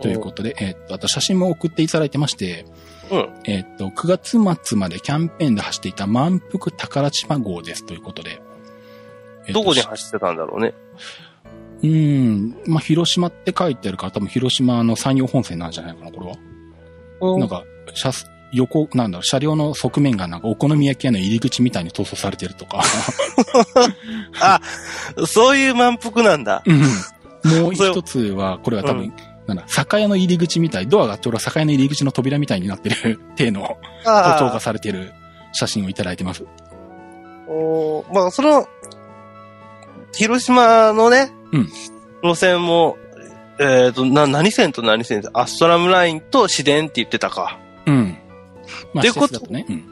[0.00, 2.66] ということで、えっと、あと写真も送っていただいてまして、
[3.10, 3.28] うん。
[3.44, 8.40] えっと、9月末までキャンペーンで走っていた満腹宝島号ですということで。
[9.46, 10.74] えっとどこに走ってたんだろうね。
[11.82, 12.56] うーん。
[12.66, 16.20] まあ、広島って書いてあるから、多分広島の山陽本線なんじゃないかな、こ
[17.20, 17.38] れは。
[17.38, 17.64] なんか、
[17.94, 18.10] 車、
[18.52, 22.82] 横、なんだろう、車両の側面がなんかお好み焼き屋の入り口みたいに塗装されてるとか。
[25.26, 26.62] そういう満腹なんだ。
[26.64, 26.82] うん
[27.44, 35.12] もう一つは、これは多分、うんなんだ、酒屋の入り口みたい、ドアがちょうど酒屋の入り口の扉みたいになってる 体のあ塗装がされてる
[35.52, 36.44] 写真をいただいてます。
[37.46, 38.66] おーまあ、その、
[40.12, 41.68] 広島のね、うん
[42.22, 42.96] 路線も、
[43.60, 47.58] えっ、と、な、何線と何線アストラムラインと市電って言ってたか。
[47.84, 48.16] うん。
[48.94, 49.66] まあ、ってことね。
[49.68, 49.84] うん。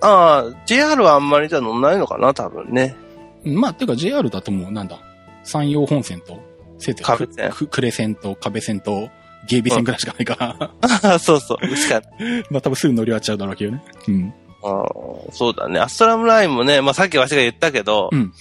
[0.00, 2.96] ああ、JR はあんまりじゃ乗んないのかな、多分ね。
[3.44, 4.98] まあ、てか JR だともうなんだ、
[5.44, 6.40] 山陽本線と、
[6.78, 9.08] せいぜい壁線くく呉線と壁線と
[9.48, 11.76] 芸備線ぐらいしかないから、ああ、 そうそう。
[11.76, 12.02] しか
[12.50, 13.84] まあ多分すぐ乗り終わっちゃうだろうけどね。
[14.08, 14.34] うん。
[14.62, 15.78] あーそうだね。
[15.78, 18.32] アストラムラインもね、まあさっきわしが言ったけど、うん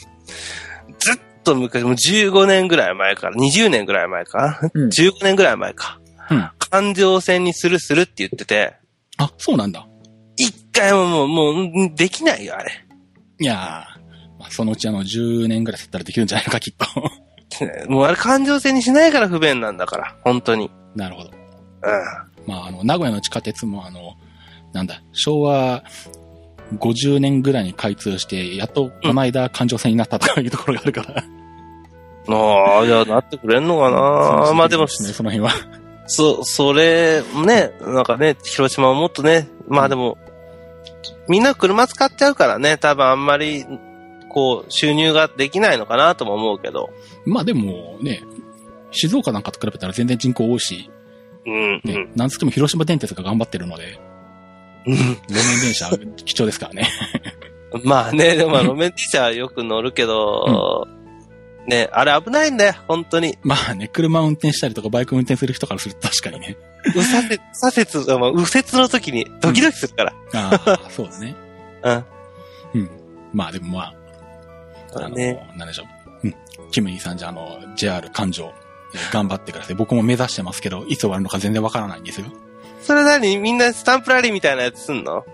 [0.99, 5.99] ずっと昔、もう15年ぐらい前から、20年ぐらい前かな、うん ?15 年ぐらい前か。
[6.31, 6.49] うん。
[6.57, 8.73] 環状線にするするって言ってて、
[9.17, 9.87] あ、そうなんだ。
[10.37, 12.71] 一回ももう、もう、うんできないよ、あれ。
[13.39, 16.85] いやー、まあ、そのうちあの10年ぐらい経ったらできるんじゃないのか、きっと。
[17.87, 20.71] もうあれ環状線にしないから不便なんだから、本当に。
[20.95, 21.29] なるほど。
[21.29, 21.31] う
[22.47, 24.15] まああの、名古屋の地下鉄もあの、
[24.73, 25.83] なんだ、昭和
[26.77, 31.21] 50年ぐらいに開通して、やっとこの間環状線になったとかいうところがあるから。
[31.21, 31.25] ん。
[32.27, 35.51] ああ、じゃあなってくれんのかなまあでも、ね、その辺は。
[36.07, 40.17] そ、それ、ね、なんかね、広島ももっとね、まあでも、
[41.27, 43.65] みんな車使っちゃうからね、多分あんまり、
[44.35, 46.89] こう、収入ができないのかなとも思うけど。
[47.25, 48.21] まあでもね、
[48.91, 50.91] 静岡なんかと比べたら全然人口多いし、
[51.45, 52.11] うん、うね、ん。
[52.15, 53.97] なんつっても広島電鉄が頑張ってるので、
[54.85, 55.89] うん路面電車
[56.25, 56.89] 貴重ですからね。
[57.83, 60.85] まあね、でも路面電車はよく乗るけど、
[61.65, 63.37] ね、あれ危ないんだよ、本当に。
[63.41, 66.57] まあね、車運転したりとかバイク運転する人からすると確かにね。
[66.93, 70.13] 右左折、左折、まあ右折の時にドキドキするから。
[70.33, 71.35] ああ、そうだね。
[72.73, 72.81] うん。
[72.81, 72.89] うん。
[73.33, 73.93] まあでもまあ、
[75.03, 75.47] あの、ね。
[75.57, 75.83] なんでしょ
[76.23, 76.27] う。
[76.27, 76.35] うん。
[76.71, 78.53] キムニーさんじゃあの、JR 環状、
[78.93, 79.75] えー頑張ってください。
[79.77, 82.27] 僕も目指してますけど、いつ終わるのか全然わからないんですよ。
[82.81, 83.37] それ何？
[83.37, 85.25] みんなスタンプラリーみたいなやつすんの？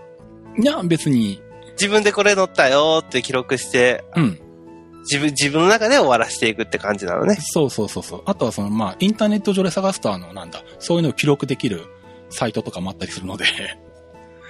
[0.58, 1.42] いや、別に、
[1.74, 4.40] 自分でこれ乗ったよって記録して、うん。
[5.02, 7.38] 自分、自分の中で終わらしていくって感じなのね。
[7.40, 8.22] そうそうそうそう。
[8.26, 11.86] あとはその、まあ、インターネット上で探すと、あの、なんだ、そういうのを記録できる
[12.30, 13.46] サイトとかもあったりするので、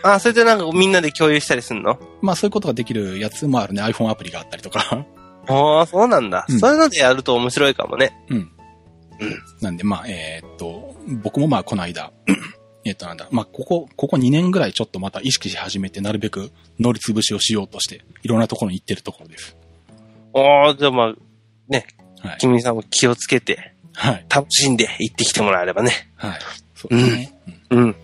[0.04, 2.00] あ、それでなんかみんなで共有したりすんの？
[2.22, 3.82] まあ、そういうことができるやつもあるね。
[3.84, 5.06] iPhone アプリがあったりとか。
[5.48, 8.14] ああ、そうなんだ、うんそういうのでやると面白いかもね。
[8.30, 8.52] うん。
[9.62, 12.12] なんで、まあ、えーっと、僕もまあ、この間、
[12.86, 19.56] えーっと、なんだ、まあ、ここ、ここ2年ぐらいちょっとまた意識し始めて、なるべく乗り潰しをしようとして、いろんなところに行ってるところです。
[20.34, 21.14] ああ、じゃあまあ、
[21.70, 21.86] ね、
[22.20, 22.38] はい。
[22.40, 24.26] キムニさんも気をつけて、はい。
[24.30, 25.92] 楽しんで行ってきてもらえればね。
[26.16, 26.40] はい。
[26.76, 27.34] そうですね。
[27.72, 27.96] うんうん。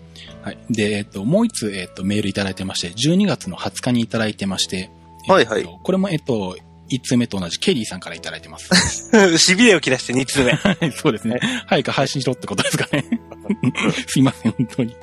[0.42, 0.58] はい。
[0.70, 4.90] で、えっと、もう一つ、えっと、メールいただいてまして、12月の20日にいただいてまして、
[5.26, 6.56] はいはいえっとこれも、えっと、
[6.90, 8.70] 1通目と同じケリーさんからいただいてます。
[9.38, 10.52] しびれを切らして2つ目。
[10.56, 11.38] はい、そうですね。
[11.66, 13.04] 早く配信しろってことですかね。
[14.06, 14.96] すいません、本当に。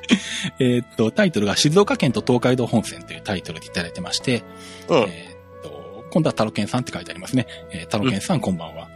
[0.58, 4.42] えっと、タイトルが静岡県と東海道本線というタイトルでいただいてまして、
[4.88, 4.98] うん。
[5.02, 7.46] えっと、今度はタロケンさんって書いてありますね。
[7.70, 8.88] えータロケンさん、こんばんは。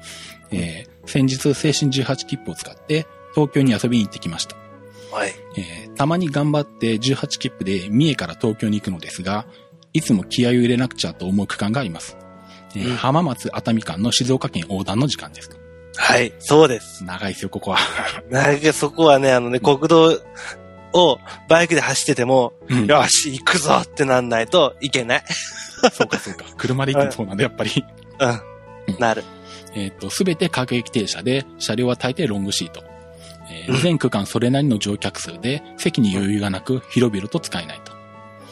[0.51, 4.60] えー先日、青春18切符を使って、東京に遊びに行ってきました。
[5.11, 5.35] はい。
[5.57, 9.45] えーたまに頑張って18切符で三重から東京に行くのですが、
[9.93, 12.17] いつも気合を入れなくちゃと思う区間があります。
[12.75, 15.51] えーうん浜松熱海間の静岡県横断の時間です。
[15.97, 17.05] はい、そうです。
[17.05, 17.79] 長いですよ、ここは。
[18.31, 20.23] なんかそこはね、あのね、国道
[20.93, 21.19] を
[21.49, 25.25] バイクで走ってても、うんよし、行くぞってなんないといけない。
[25.93, 26.45] そうか、そうか。
[26.57, 27.85] 車で行くとそうなんで、やっぱり。
[28.89, 28.99] うん。
[28.99, 29.25] なる。
[29.75, 32.83] えっ、と、すべて各駅停車で、車両は大抵ロングシート。
[33.51, 37.93] えーうん全区間それなりの乗客数で、席に余裕がなく、広々と使えないと。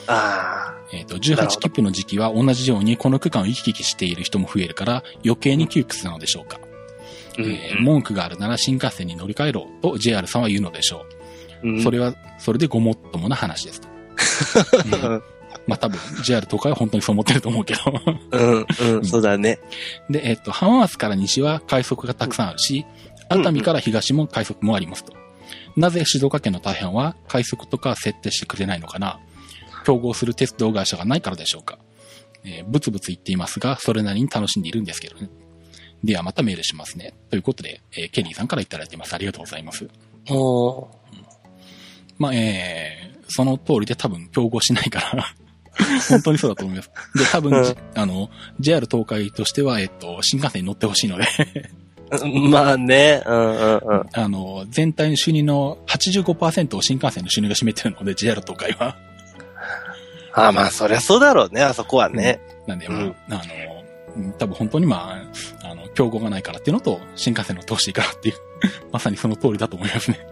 [0.06, 6.58] あえっ、と、なるほ18切符の時期は同じようにこの区間を行き来している人も増えるから、余計に窮屈なのでしょうか。
[6.62, 6.68] あ。
[7.38, 11.06] えー文句があるなら新幹線に乗り換えろと JR さんは言うのでしょ
[11.62, 11.82] うんう。
[11.82, 13.88] それは、それでごもっともな話ですと。
[15.06, 15.22] うん
[15.66, 17.80] まあ多分、JR 東海は本当にそう思ってると思うけど。
[18.30, 19.58] うん、うん、そうだね。
[20.08, 25.12] で、えっ、と、浜松から西は快速がたくさんあるし、うん熱海から東も快速もありますと。
[25.76, 29.18] なぜ静岡県の大半は快速とか設定してくれないのかな？
[29.84, 31.78] 競合する鉄道会社がないからでしょうか？
[32.44, 35.28] えー、ブツブツ言っていますが、それなりに楽しんでいるんですけどね。
[36.04, 37.14] ではまたメールしますね。
[37.30, 39.14] ということで、えーケリーさんからいただいてます。
[39.14, 39.88] ありがとうございます。
[40.30, 40.88] お
[42.18, 45.34] まあ、えー、その通りで多分競合しないから、
[46.10, 46.90] 本当にそうだと思います。
[47.14, 51.24] で、多分、じあの、JR 東海としては、えっと、新幹線に乗ってほしいので、
[52.50, 54.06] まあね、うんうんうん。
[54.12, 58.96] あの、全体の収入の85%を新幹線の収入が占めてるので、JR 東海は。
[60.32, 62.40] あまあ、そりゃそうだろうね、あそこはね。
[62.66, 63.40] なんで、まあ、うんあの、
[64.16, 65.20] うん多分本当にま
[65.62, 68.36] あ、あの、競合がないからっていうのと、新幹線の通していいからっていう、
[68.92, 70.26] まさにその通りだと思いますね。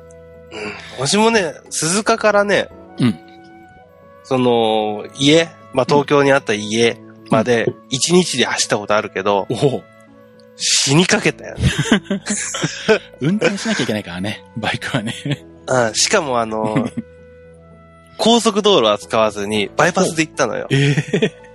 [0.98, 1.06] うん。
[1.06, 3.18] 私もね、鈴鹿からね、うん。
[4.24, 6.98] その、家、まあ東京にあった家
[7.30, 9.82] まで、一日で走ったことあるけど、おお
[10.56, 11.62] 死にかけたよね。
[13.20, 15.14] 運転しなきゃいけないからね、バイクはね。
[15.66, 15.94] うん。
[15.94, 16.88] しかもあの、
[18.18, 20.66] 高速道路は使わずに、バイパスで行ったのよ。
[20.70, 21.46] ええ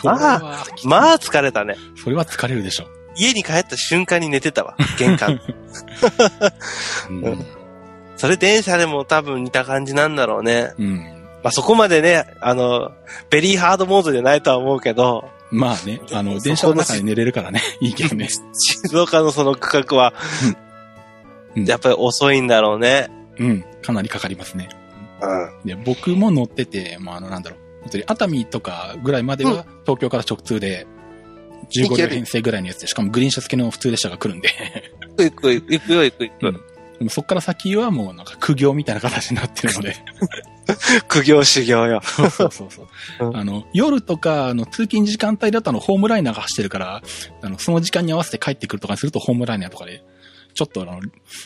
[0.00, 1.76] それは、まあ疲れたね。
[2.02, 2.86] それは疲れるでしょ。
[3.16, 5.40] 家に帰った瞬間に寝てたわ、玄関。
[7.10, 7.46] うん。
[8.16, 10.16] それ電車でも多分似た感じなん。
[10.16, 10.72] だろうね。
[10.78, 10.96] うん。
[11.42, 12.90] まあそこまでね、あの、
[13.30, 18.28] ベリーハードモードじゃないとは思うけど、まあね、 あの、電車の中で寝れるからね、 いいけどね。
[18.28, 20.12] 静岡のその区画は、
[20.46, 20.56] うん
[21.56, 23.08] やっぱり遅いんだろうね。
[23.38, 23.64] うん。
[23.80, 24.68] かなりかかりますね。
[25.22, 25.68] うん。
[25.68, 27.60] で、僕も乗ってて、まあ、あの、なんだろう。
[27.82, 30.84] 本当に熱海とかぐらいまでは、東京から直通で、
[31.78, 34.48] 15両編成ぐらいのやつで、しかもグリーン車付きの普通列車が来るんで、
[35.16, 36.46] 行く行く行くよ行く行く。
[36.48, 36.60] うん
[36.98, 39.96] でもそっから先はもうなんか苦行みたいな形になってるので、
[41.08, 42.00] 苦行修行よ。
[42.02, 42.82] そうそうそうそ
[43.20, 43.28] う。
[43.28, 47.02] うんあの、夜とか、あの、通勤時間帯だとあの、ホームライナーが走ってるから、
[47.42, 50.02] あの、その時間に合わせて帰ってくるとかにすると、ホームライナーとかで、
[50.54, 51.00] ちょっとあの、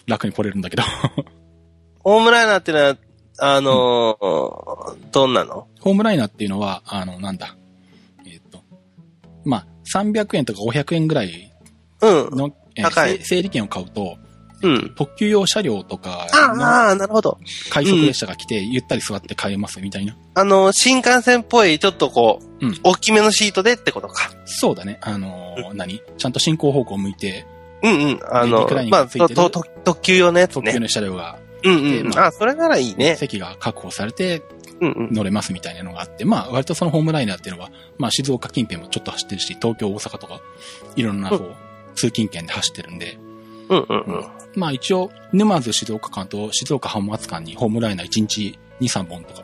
[0.07, 0.83] 楽に来れるんだけど、
[2.01, 2.97] ホームライナーってのは、
[3.41, 5.69] あのーどんなの？
[5.81, 7.57] ホームライナーっていうのは、あの、なんだ、
[8.27, 8.63] えっと、
[9.45, 11.53] まあ、300円とか500円ぐらい
[12.01, 12.37] うん。
[12.37, 14.17] の、えー高いせ整理券を買うと、
[14.61, 14.95] うん。
[14.97, 17.39] 特急用車両とかのああ、なるほど。
[17.71, 20.17] 快速列車が来て、ゆったり座って帰れますみたいな。
[20.35, 24.33] あの、新幹線っぽい、ちょっとこう、うん大きめのシートでってことか。
[24.45, 24.99] そうだね。
[25.01, 26.03] あのー何？
[26.17, 27.47] ちゃんと進行方向を向いて、
[27.85, 28.21] うんうん。
[28.29, 30.63] あのまあ、特急用のやつね。
[30.63, 32.11] 特急の車両が、うんうん。
[32.11, 33.15] でまああ、それならいいね。
[33.15, 34.43] 席が確保されて、
[34.81, 35.15] うんうん。
[35.15, 40.41] 乗れますみたいなのがあって、まあ割とそのホームライナーっていうのは、まあ静岡近辺もちょっと走ってるし、東京、大阪とか、
[40.97, 41.55] いろんなこう、
[41.95, 43.19] 通勤圏で走ってるんで、
[43.69, 44.27] うんうんうん。
[44.59, 49.43] まあ一応、沼津静岡間と静岡浜松間にホームライナー1日2、3本とか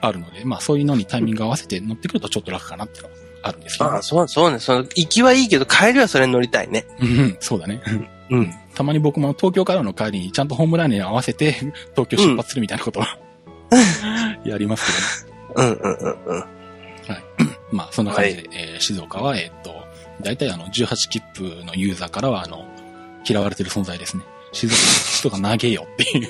[0.00, 3.90] あるので、まあそういうのにタイミング合わせて乗ってくるとちょっと楽かなっていうのはあるんですけど。
[3.90, 4.58] ああ、そう、そうね。
[4.58, 6.86] その、行きはいいけど、帰りはそれに乗りたいね。
[7.00, 7.82] うんうん、そうだね。
[8.30, 8.52] うん。
[8.74, 11.52] たまに僕も東京からの帰りにちゃんとホームライナーに合わせて
[11.94, 13.18] 東京出発するみたいなことは、
[14.44, 15.74] やりますけどね。
[15.74, 16.44] うんうんうんうん。
[17.72, 19.74] まあ、そんな感じで、えー静岡は、えーっと、
[20.22, 22.66] 大体あの、18切符のユーザーからは、あの、
[23.28, 24.24] 嫌われてる存在ですね。
[24.52, 26.28] 静岡の人が長えよっていう。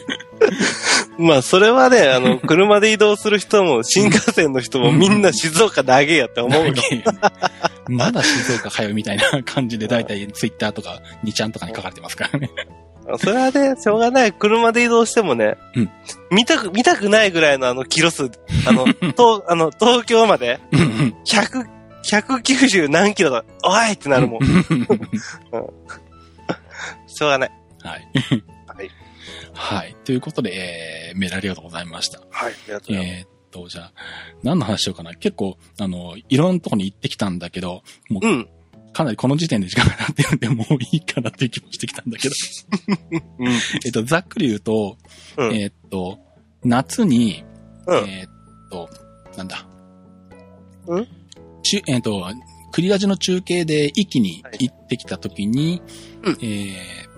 [1.19, 6.75] まあ、それはね、あの、 車で移動する人も、新幹線の人もみんな静岡長えやって思うよ。
[7.89, 12.51] まだ静岡かよみたいな感じで、 大体ツイッターとか、2ちゃんとかに書かれてますからね。
[13.19, 14.33] それはね、しょうがない。
[14.33, 15.91] 車で移動してもね、うん
[16.31, 18.31] 見たく、見たくないぐらいのあの、キロ数、
[18.67, 21.67] あの、と、あの、東京まで、うんうん100、
[22.05, 24.41] 190何キロだ、おいってなるもん。
[27.09, 27.60] しょうがない。
[27.83, 28.09] はい。
[28.67, 28.91] はい。
[29.53, 29.97] はい。
[30.05, 32.21] ということで、えー、メールありがとうございました。
[32.31, 32.53] はい。
[32.53, 33.19] ありがとうございます。
[33.19, 33.93] えーっと、じゃあ、
[34.43, 35.15] 何の話しようかな。
[35.15, 38.49] 結構、あの、いろんなとこに行ってきたんだけど、もううん。
[38.93, 42.35] かなりこの時点で時間が経ってるんで、もういいかなっていう気もしてきたんだけど。
[43.39, 43.49] うん。
[43.85, 44.97] えっと、ざっくり言うと、
[45.37, 46.19] うんえっと、
[46.65, 47.45] 夏に、
[47.87, 48.09] うん。
[48.09, 48.29] えっ
[48.71, 48.89] と、
[49.37, 49.67] なんだ。
[50.87, 51.09] うん？
[51.63, 52.27] ちえっと、
[52.73, 55.83] クリラジの中継で一気に行ってきたときに、
[56.23, 57.10] うんえー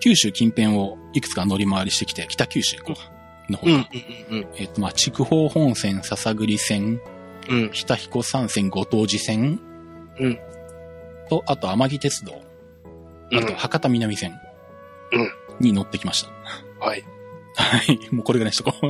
[0.00, 2.76] 九州近辺をいくつか乗り回りしてきて、北九州
[3.48, 3.84] の方うん。
[3.84, 3.90] か、
[4.30, 4.38] うん。
[4.38, 4.46] うん。
[4.56, 7.00] えっと、まあ、筑豊本線、笹栗線、
[7.48, 7.70] うん。
[7.72, 9.60] 北彦山線、ご当寺線、
[10.18, 10.38] うん
[11.28, 12.40] と、あと天城鉄道、
[13.32, 14.38] あと博多南線
[15.12, 16.30] うんに乗ってきました。
[16.84, 17.04] はい。
[17.56, 18.14] はい。
[18.14, 18.86] もうこれぐらいにしとこう。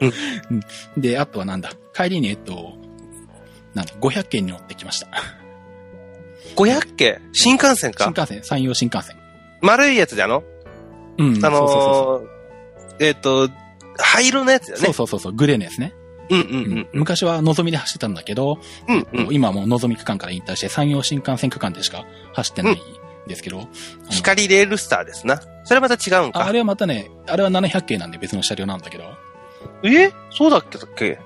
[0.00, 0.12] うん
[0.50, 1.70] うんで、あとはなんだ？
[1.94, 2.72] 帰りに、えっと、
[3.74, 5.08] なんだ、500件に乗ってきました。
[6.56, 9.16] 500系新幹線か新幹線、山陽新幹線。
[9.60, 10.42] 丸いやつじゃの？
[11.18, 11.44] うん。
[11.44, 12.26] あそうそう
[12.90, 13.48] のー、えっと、
[13.98, 14.92] 灰色のやつだよそうね。
[14.94, 15.94] そうそうそう、グレーのやつね。
[16.30, 19.06] うんううんん昔はのぞみで走ってたんだけど、うん。
[19.12, 19.34] うんうん。
[19.34, 22.78] 今はもうのぞみ区間から引退して山陽新幹線区間でしか走ってないん
[23.26, 23.68] ですけど、あの
[24.10, 25.40] 光レールスターですな。
[25.64, 26.40] それまた違うんか。
[26.40, 29.04] ああれはまたね、あれは700系なんで別の車両なんだけど、
[29.82, 30.12] え？
[30.30, 31.18] そうだっけだっけ？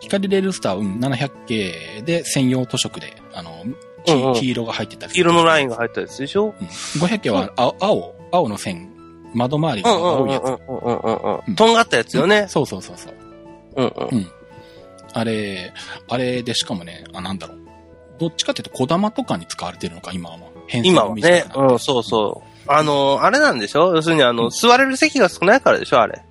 [0.00, 6.54] 光レールスター、うん、700系で専用図色で、あの、きうんうん黄色が入ってたりする色のラインが入ったやつでしょ？
[6.60, 8.90] うん500系は青、青、青の線、
[9.34, 10.44] 窓周りがうんうん青いやつ。
[10.44, 11.56] うんうんうんうんううんん。
[11.56, 12.46] とんがったやつよね。
[12.48, 13.14] そうそうそうそう。
[13.76, 14.26] うんうん。
[15.12, 15.72] あれ、
[16.08, 17.58] あれでしかもね、あ、なんだろう。
[18.18, 20.38] どっちかっていうと、小玉とかに使われてるのか、今は。
[20.68, 22.70] 変今はね、うん、そうそう。
[22.70, 23.94] あのー、あれなんでしょ？
[23.94, 26.22] 要するにあの、座れる席が少ないからでしょあれ。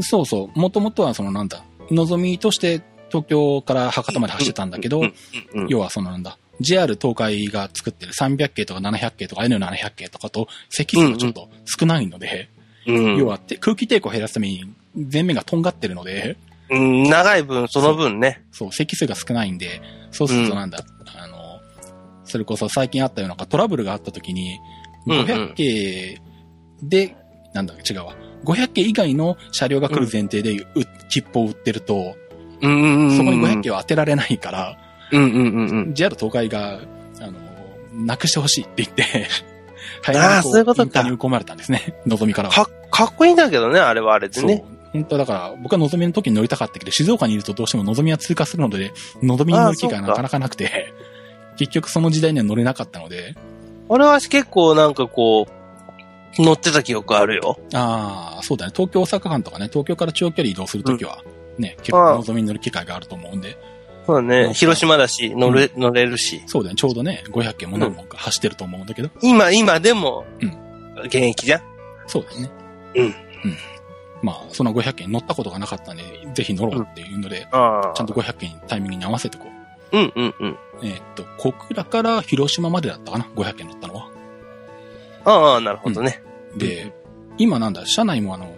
[0.00, 0.58] そうそう。
[0.58, 5.14] もともとはそのなんだ、望みとして東京から博多まで走ってたんだけど、うん
[5.54, 5.68] うんうん。
[5.68, 12.48] 要はそのなんだ、JR 東海が作ってる300系とか700系とか N700 系とかと席数がちょっと少ないので、
[12.86, 16.36] うん要はて空気抵抗を減らすために前面がとんがってるので、
[16.70, 18.42] うん、長い分、その分ね。
[18.52, 20.84] そう、席数が少ないんで、そうするとなんだ、
[21.18, 21.60] あの、
[22.24, 24.58] それこそ最近あったようなトラブルがあった時に、
[25.06, 26.20] うんうん500系
[26.82, 27.16] で、
[27.52, 28.16] なんだ、違うわ。
[28.44, 30.66] 500系以外の車両が来る前提で、う
[31.08, 32.16] 切符を売ってると、
[32.62, 33.16] うんうんうん。
[33.16, 34.78] そこに500系は当てられないから、
[35.18, 35.94] うんうんうんうん。
[35.94, 36.80] JR 東海が、
[37.20, 37.32] あの、
[37.94, 39.26] なくしてほしいって言って、
[40.02, 41.94] 早そういうことかインターに追い込まれたんですね。
[42.06, 42.66] のぞみからは。
[42.66, 44.64] か、かっこいいんだけどね、あれはあれでね。。
[44.92, 50.92] 本当だから、僕はのぞみの時に乗りたかったけど、静岡にいるとどうしてものぞみは通過するので、のぞみに乗る機会がなかなかなくて、
[51.56, 53.34] 結局その時代には乗れなかったので、
[53.88, 57.58] 俺は結構なんかこう、乗ってた記憶あるよ。
[57.72, 58.72] ああ、そうだね。
[58.74, 61.22] 東京大阪間とかね、東京から長距離移動するときは、
[61.58, 63.56] ね、結構ああのぞみに乗る機会があると思うんで、
[64.06, 64.52] そうだうんね。
[64.54, 66.42] 広島だし、乗れ、乗れるし。
[66.46, 66.76] そうだね。
[66.76, 70.48] ちょうどね、500件も何本か走ってると思うんだけど、今、今でもうん、
[71.06, 71.62] 現役じゃん？
[72.06, 72.50] そうだよね。
[72.96, 73.14] うんうん。
[74.22, 76.02] まあ、その500件乗ったことがなかったんで、
[76.34, 79.46] ぜひ乗ろうっていうので、あちゃんと500件タイミングに合わせてこ
[79.92, 79.98] う。
[79.98, 80.56] うんうんうん。
[80.82, 84.08] えーっと、小倉から広島までだったかな ?500 件乗ったのは。
[85.24, 86.22] ああ、なるほどね。
[86.56, 86.92] で、
[87.38, 88.54] 今なんだ、車内もあの、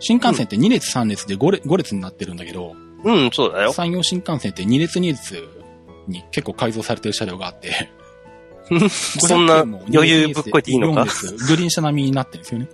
[0.00, 2.74] 新幹線って2列3列で5列 ,5 列になってるんだけど、
[3.04, 3.72] うん、そうだよ。
[3.72, 5.48] 山陽新幹線って2列2列
[6.06, 7.90] に結構改造されてる車両があって、
[8.88, 12.68] そんな余裕ぶっこいていいのか？4列グリーン車並みになってるんですよね。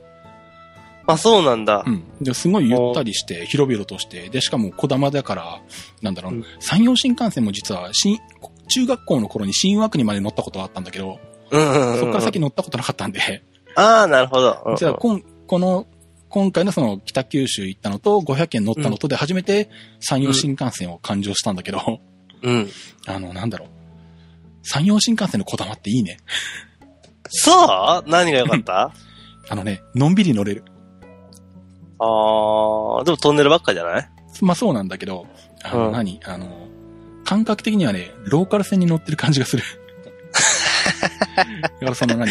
[1.07, 1.91] あ、そうなんだう。
[1.91, 2.05] ん。
[2.21, 5.61] で、すごいゆったりして、広々として、で、しかも小玉だから、
[6.01, 8.19] なんだろう、うん山陽新幹線も実は、新、
[8.69, 11.19] 中学校の頃に新和区にまで乗ったことがあったんだけど、
[11.51, 11.99] うんうんうん。
[11.99, 13.21] そこから先乗ったことなかったんで、
[13.77, 14.63] ああ、なるほど。
[14.65, 15.87] うんじゃあ、こんこの、
[16.35, 19.71] 今回のその北九州行ったのと500円乗ったのとで初めて
[20.01, 22.01] 山陽新幹線を勘定したんだけど、
[22.43, 22.69] うん。
[23.07, 23.69] あの、なんだろう。
[24.65, 26.17] 山陽新幹線のこだまっていいね。
[27.29, 27.53] そ
[28.05, 28.11] う？
[28.11, 28.93] 何が良かった？
[29.49, 30.65] あのね、のんびり乗れる。
[32.01, 34.09] あー、でもトンネルばっかじゃない？
[34.43, 35.29] まあそうなんだけど、
[35.63, 36.19] あの、うん何？
[36.25, 36.67] あの、
[37.25, 39.63] 感覚的にはね、ローカル線に乗ってる感じがする。
[41.37, 42.29] だからその何？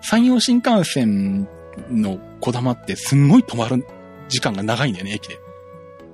[0.00, 1.48] 山陽新幹線
[1.90, 3.84] のこだまってすんごい止まる
[4.28, 5.38] 時間が長いんだよね、駅で。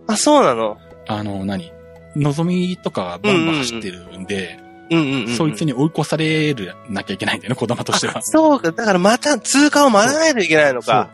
[0.06, 0.78] あ、そうなの？
[1.06, 1.72] あの、何？
[2.16, 4.58] のぞみとかバンバン走ってるんで、
[4.90, 5.36] うんうんうん。
[5.36, 8.22] そいつに追い越されるなきゃいけないんだよね、こだまとしては。
[8.22, 8.72] そうか。
[8.72, 11.10] だからまた通過を待たないといけないのか。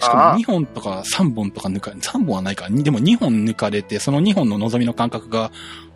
[0.00, 5.52] しかも2本とか3本とか抜か、3本はないか、にでも2本抜かれて、その2本の望みの間隔が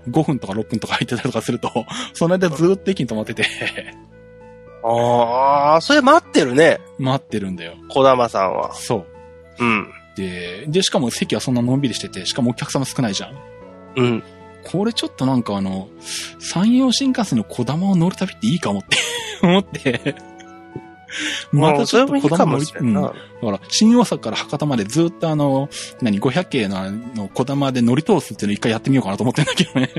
[0.09, 1.71] 5分とか6分とか入ってたりとかすると、
[2.13, 3.47] その間ずーっと駅に止まってて、
[4.83, 6.81] あー、それ待ってるね。
[6.99, 7.75] 待ってるんだよ。
[7.89, 8.75] 小玉さんは。
[8.75, 9.07] そ
[9.59, 9.65] う。
[9.65, 9.93] うん。
[10.17, 13.35] で、で、しかも席はそんなのんびりしてて、しかもお客様少ないじゃん。
[13.97, 14.23] うん。
[14.65, 15.89] これちょっとなんかあの、
[16.41, 18.97] 山陽新幹線の小玉を乗る旅っていいかもって、
[19.43, 20.17] 思って、
[21.53, 22.95] またちょっと小玉乗り、うん。
[22.95, 25.69] だから、新大阪から博多までずっとあの、
[26.03, 29.91] 何、500系のあの、小玉で乗り通すっていうのを一回やってみようかなと思ってんだけどね。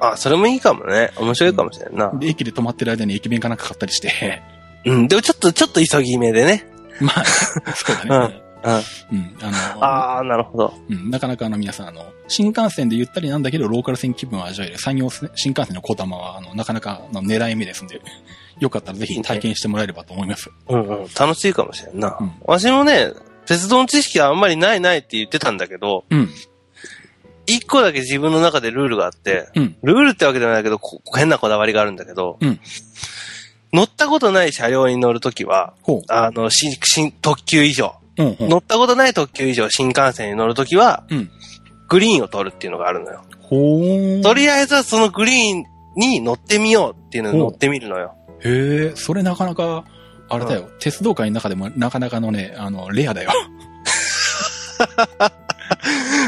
[0.00, 1.10] あ、それもいいかもね。
[1.16, 2.10] 面白いかもしれんな。
[2.14, 4.42] で、駅で止まってる間に駅弁かなんか買ったりして、
[4.84, 5.08] うん。
[5.08, 6.66] でもちょっと、ちょっと急ぎ目でね。
[7.00, 7.24] まあ、
[7.74, 8.42] そうだね。
[8.62, 9.18] うん。
[9.18, 9.36] うん。
[9.40, 10.74] あの、あー、なるほど。
[10.88, 18.00] うん、なかなかあの皆さん、あの、新幹線でゆったりなんだけど、ローカル線気分を味わえる山陽新幹線の小玉は、あの、なかなかの狙い目ですんで、
[18.58, 20.50] よかったらぜひ体験してもらえればと思います。
[20.68, 21.06] うんうん。
[21.18, 22.16] 楽しいかもしれんな。
[22.20, 23.12] うんわしもね、
[23.46, 26.28] 鉄道の知識はあんまりないないって言ってたんだけど、うん。
[27.48, 29.76] 一個だけ自分の中でルールがあって、うん。
[29.82, 32.60] ルールってわけではないけど、こ変なこだわりがあるんだけど、うん
[33.70, 38.22] 乗ったことない車両に乗るときは、ほあの、新、新、特急以上、う。
[38.22, 38.48] うん、うん。
[38.48, 41.30] 乗ったことない特急以上新幹線に乗るときは、うん。
[41.86, 43.22] グリーンを取るっていうのがあるのよ。
[44.22, 45.64] とりあえずはそのグリーン
[45.96, 48.14] に乗ってみようっていうのに乗ってみるのよ。
[48.40, 49.84] へえ、それなかなか、
[50.28, 53.30] あれだよ、鉄道界の中でもなかなかのね、あの、レアだよ。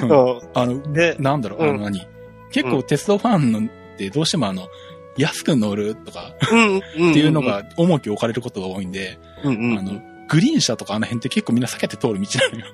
[0.03, 2.07] うんうんあの、で、なんだろう、あの何、
[2.51, 3.63] 結構鉄道ファンのっ
[3.97, 4.69] てどうしてもあの、
[5.17, 7.11] 安く乗るとかうん、うん。
[7.11, 12.67] っていうのが重きを置かれることが多いんで、うんうん、あの、グリーン車とかあの辺って結構みんな避けて通る道なのよ。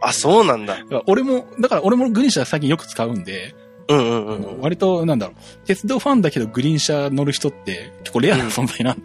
[0.00, 0.84] あ、そうなんだ。
[0.84, 3.54] だ俺も、だから俺もグリーン車最近よく使うんで、
[3.88, 4.60] うんうんうんうん。
[4.60, 8.96] 割となんだろう、鉄道ファンだけどグリーン車乗る人って結構レアな存在な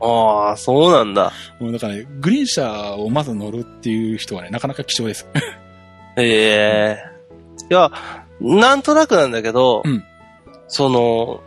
[0.00, 1.32] ああ、そうなんだ。
[1.60, 1.72] の。
[1.72, 5.26] だからね、グリーン車をまず乗るっていう人はね、なかなか貴重です。
[6.22, 6.98] へえ。
[7.70, 7.90] いや、
[8.40, 10.04] なんとなくなんだけど、うん
[10.70, 11.40] その、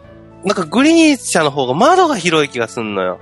[0.43, 3.19] なんかグリーン車の方が窓が広い気がすんのよ。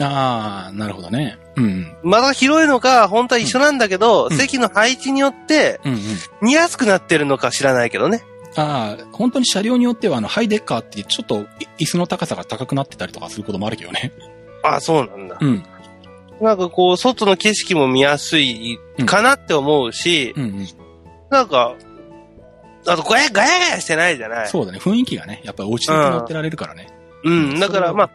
[0.00, 1.38] ああ、なるほどね。
[1.56, 1.96] うん。
[2.02, 5.98] 窓が広いのか、本当は一緒なんだけど、うん席の配置によってうんうん。
[6.40, 8.24] 見やすくなってるのか知らないけどね。
[8.56, 11.40] ああ、本当に車両によっては、あの、ハイデッカーってちょっと
[11.78, 14.12] い椅子の高さが高くなってたりとかすることもあるけどね。
[14.64, 15.38] あそうなんだ。
[15.40, 15.62] うん。
[16.42, 20.66] なんかこう、外の景色も見やすいかなって思うし、うんうん。
[21.30, 21.76] なんか、
[22.84, 24.48] あとガヤガヤガヤしてないじゃない。
[24.48, 24.78] そうだね。
[24.78, 26.88] 雰囲気がね、やっぱり落ち着いて乗ってられるからね。
[27.22, 27.60] うん。
[27.60, 28.10] だから、まあ、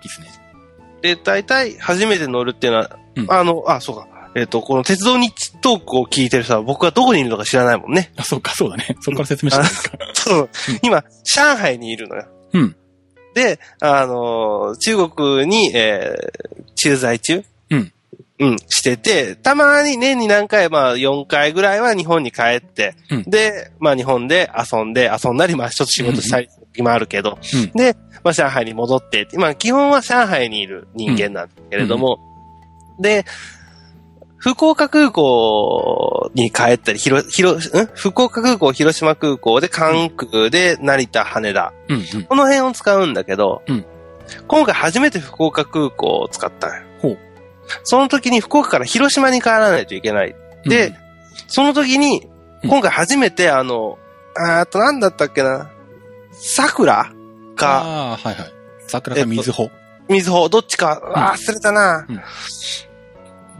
[1.01, 4.07] で大体初めて乗るっていうのは、うんあの、あ、そうか。
[4.35, 8.11] えっ、と、この鉄道日トークを聞いてる人は僕がどこにいるのか知らないもんね。
[8.17, 8.97] あ、そうか、そうだね。
[8.99, 9.97] そこから説明してもいいですか。
[10.13, 10.49] そう。
[10.83, 12.27] 今、上海にいるのよ。
[12.53, 12.75] うん。
[13.33, 17.43] で、あのー中国に、えー駐在中？
[17.71, 17.91] うん。
[18.39, 23.23] うん、してて、たまに年に何回、まあ4回ぐらいは日本に帰って、うん。
[23.23, 27.71] で、まあ日本で遊んで、遊んだり、まあちょっと仕事したり、今あるけど、うん。
[27.71, 32.19] で、まあ上海に戻って、まあ基本は上海にいる人間なんだけれども、
[32.99, 33.25] で、
[34.37, 37.87] 福岡空港に帰ったり、広、広、ん？
[37.95, 42.23] 福岡空港、広島空港で関空で成田、羽田、うんうん。
[42.23, 43.85] この辺を使うんだけど、うん。
[44.47, 46.86] 今回初めて福岡空港を使ったのよ
[47.83, 50.35] その時に福岡から広島に帰らないといけない。
[50.65, 50.93] で、
[51.47, 52.37] その時に、うん
[52.69, 53.99] 今回初めてあの、
[54.35, 55.69] あーあとなんだったっけな、
[56.31, 57.13] 桜
[57.55, 58.53] か、ああ、はいはい。
[58.87, 59.69] 桜か水穂。
[60.09, 62.21] 水穂、どっちか、あー忘れたな、うん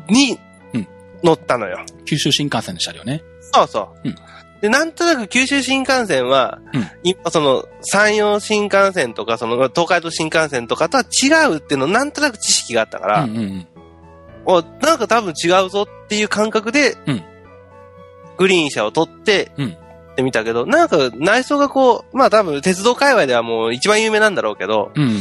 [0.09, 0.39] に
[0.73, 0.87] うん、
[1.23, 1.85] 乗ったのよ。
[2.05, 3.23] 九州新幹線の車両ね。
[3.53, 4.07] そうそう。
[4.07, 4.15] うん
[4.61, 13.67] で、なんとなく九州新幹線は、うん今その山陽新幹線とか、その東海道新幹線とかとは違うっていうのなんとなく知識があったから、うんうんうん。
[14.47, 17.23] おなんか多分違うぞっていう感覚で、うん
[18.37, 25.19] グリーン車を取って、うんってみたけど、なんか内装がこう、まあ多分鉄道界隈ではもう一番有名なんだろうけど、うんうん。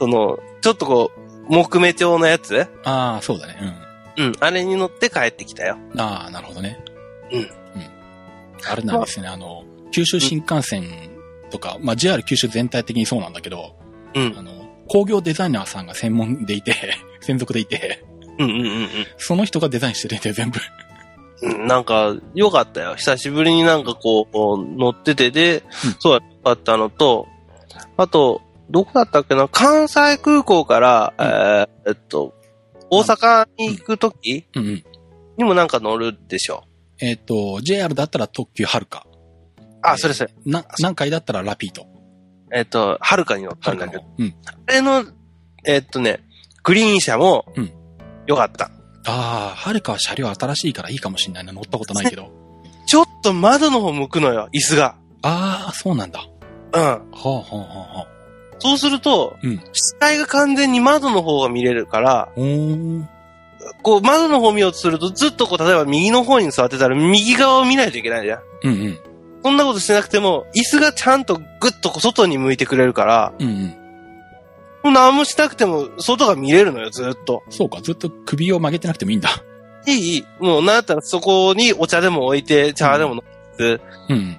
[0.00, 2.66] その、ちょっとこう、木目調のやつ？
[2.84, 3.56] ああ、そうだね。
[4.16, 5.78] うん、あれに乗って帰ってきたよ。
[5.96, 6.84] ああ、なるほどね。
[7.30, 7.48] うん
[8.68, 10.84] あれなんですね、あの、九州新幹線
[11.50, 13.76] とか、まあ JR 九州全体的にそうなんだけど、
[14.14, 14.34] うん。
[14.36, 14.52] あの、
[14.88, 16.74] 工業デザイナーさんが専門でいて、
[17.20, 18.04] 専属でいて、
[18.38, 20.60] うんうんうんその人がデザインしてるんだよ、全部。
[21.42, 21.66] うん。
[21.66, 22.94] なんか、良かったよ。
[22.96, 27.26] 久しぶりになんかこう、乗っててで、うんそうだったのと、
[27.96, 29.48] あと、どこだったっけな？
[29.48, 32.34] 関西空港から、うんえーえっと、
[32.90, 34.84] 大阪に行くときうんうん。
[35.36, 36.64] にもなんか乗るでしょ？
[37.00, 39.06] えっ、と、JR だったら特急はるか。
[39.82, 40.32] あ、それそれ。
[40.46, 41.86] な、南海だったらラピート。
[42.52, 44.04] えっと、はるかに乗っはたんだけど。
[44.18, 44.34] うん。
[44.44, 45.04] あれの、
[45.66, 46.20] えっとね、
[46.62, 47.72] グリーン車もうん、
[48.26, 48.70] 良かった。
[49.06, 51.52] ああ、はるかは車両新しいからいいかもしんないな。
[51.52, 52.30] 乗ったことないけど。
[52.86, 54.96] ちょっと窓の方向くのよ、椅子が。
[55.22, 56.20] ああ、そうなんだ。
[56.20, 56.26] は
[56.72, 56.80] うん。
[56.80, 58.06] あ、はあ、はあ、はあ。
[58.58, 62.28] そうすると、うん視界が完全に窓の方が見れるから。
[63.82, 68.40] こう、窓の方見ようとすると、ずっとこう、例えば右の方に座ってたら、右側を見ないといけないじゃん。
[68.64, 68.98] うんうん。
[69.44, 73.74] そんなことしてなくても、椅子がちゃんとぐっとこう外に向いてくれるから、うんうん。
[74.90, 77.42] 何もしなくても、外が見れるのよ、ずっと。
[77.50, 79.30] そうか、ずっと首を曲げてなくてもいいんだ。
[79.86, 83.22] いいいい、もう、なんだったらそこにお茶でも置いて、茶でも飲ん
[83.58, 84.38] で、うん。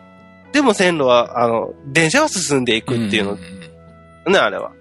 [0.52, 4.72] でも線路は、あの、電車は進んでいくっていうのんんんね、あれは。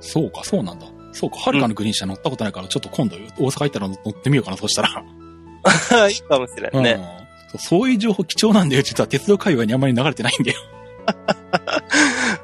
[0.00, 0.86] そうか、そうなんだ。
[1.12, 6.08] そうか、はるかのグリーン車乗ったことないから、ちょっと今度大阪行ったら乗ってみようかな、そしたら。
[6.08, 6.92] いいかもしれんね。
[6.92, 7.58] うんそう。
[7.58, 8.82] そういう情報貴重なんだよ。
[8.82, 10.58] 実は鉄道界隈にあんまり流れてないんだよ。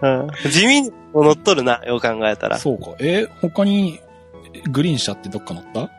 [0.02, 2.58] うん地味に乗っとるな、よう考えたら。
[2.58, 2.92] そうか。
[2.98, 4.00] えー他に
[4.70, 5.90] グリーン車ってどっか乗った？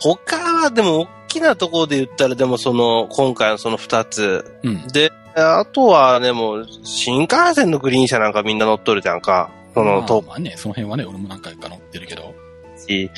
[0.00, 4.58] 他は、でも、大きなところで言ったら、でもその、今回のその二つ。
[4.62, 4.86] うん。
[4.88, 9.50] で、あとは、でも、新幹線のグリーン車なんかみんな乗っとるじゃんか。
[9.72, 12.34] その、まあ、とまあね、その辺はね、俺も何回か乗ってるけど。
[12.76, 13.10] し。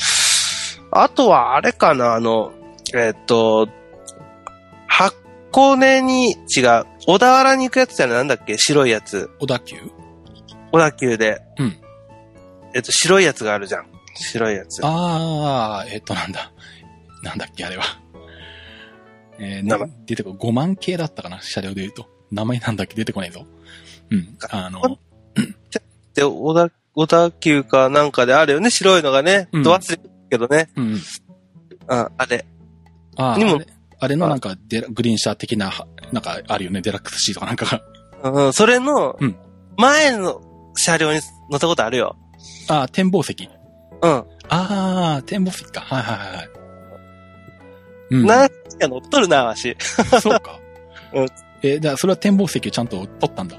[0.91, 2.53] あとは、あれかな、あの、
[2.95, 3.69] えっと、
[4.87, 6.85] 箱根に違う。
[7.07, 8.17] 小田原に行くやつじゃない？
[8.19, 8.59] なんだっけ？
[8.59, 9.31] 白いやつ。
[9.39, 9.77] 小田急？
[10.77, 11.41] 小田急で。
[11.59, 11.77] うん。
[12.75, 13.87] えっと、白いやつがあるじゃん。
[14.15, 14.85] 白いやつ。
[14.85, 16.53] ああ、えっと、なんだ。
[17.23, 17.85] なんだっけ、あれは。
[19.39, 22.07] えー、名前な出てこ5万系だったかな、車両で言うと。
[22.31, 23.47] 名前なんだっけ、出てこないぞ。
[24.11, 24.37] うん。
[24.51, 24.99] あの、
[26.15, 29.49] で、小田、小田急かなんかであるよね、白いのがね。
[29.53, 30.69] うんど忘れたけどね。
[30.77, 30.93] うん。
[30.93, 31.01] うん、
[31.89, 32.45] あれ。
[33.17, 33.61] ああ、にも
[33.99, 35.73] あれのなんかデラ、グリーン車的な、
[36.13, 37.81] なんかあるよね、デラックスシーとかなんか
[38.23, 38.41] が。
[38.47, 39.37] うん、それのうん、
[39.77, 40.43] 前の
[40.87, 41.21] 車両に
[41.51, 42.17] 乗ったことあるよ。
[42.69, 43.49] ああ、展望席。
[44.03, 44.11] うん。
[44.11, 45.81] ああ、展望席か。
[45.81, 46.51] はいはいはいはい。
[48.11, 48.27] うん。
[48.27, 49.77] 何か乗っとるな、わし。
[49.81, 50.61] そうか。
[51.13, 51.29] うん
[51.63, 53.57] え、だそれは展望席をちゃんと取ったんだ。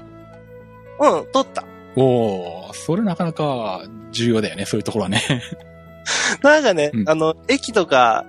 [1.00, 1.64] うん、取った。
[1.96, 5.42] おー、それなかなか重要だよね、そういうところはね。
[6.42, 8.24] なんかね、うんあの、駅とか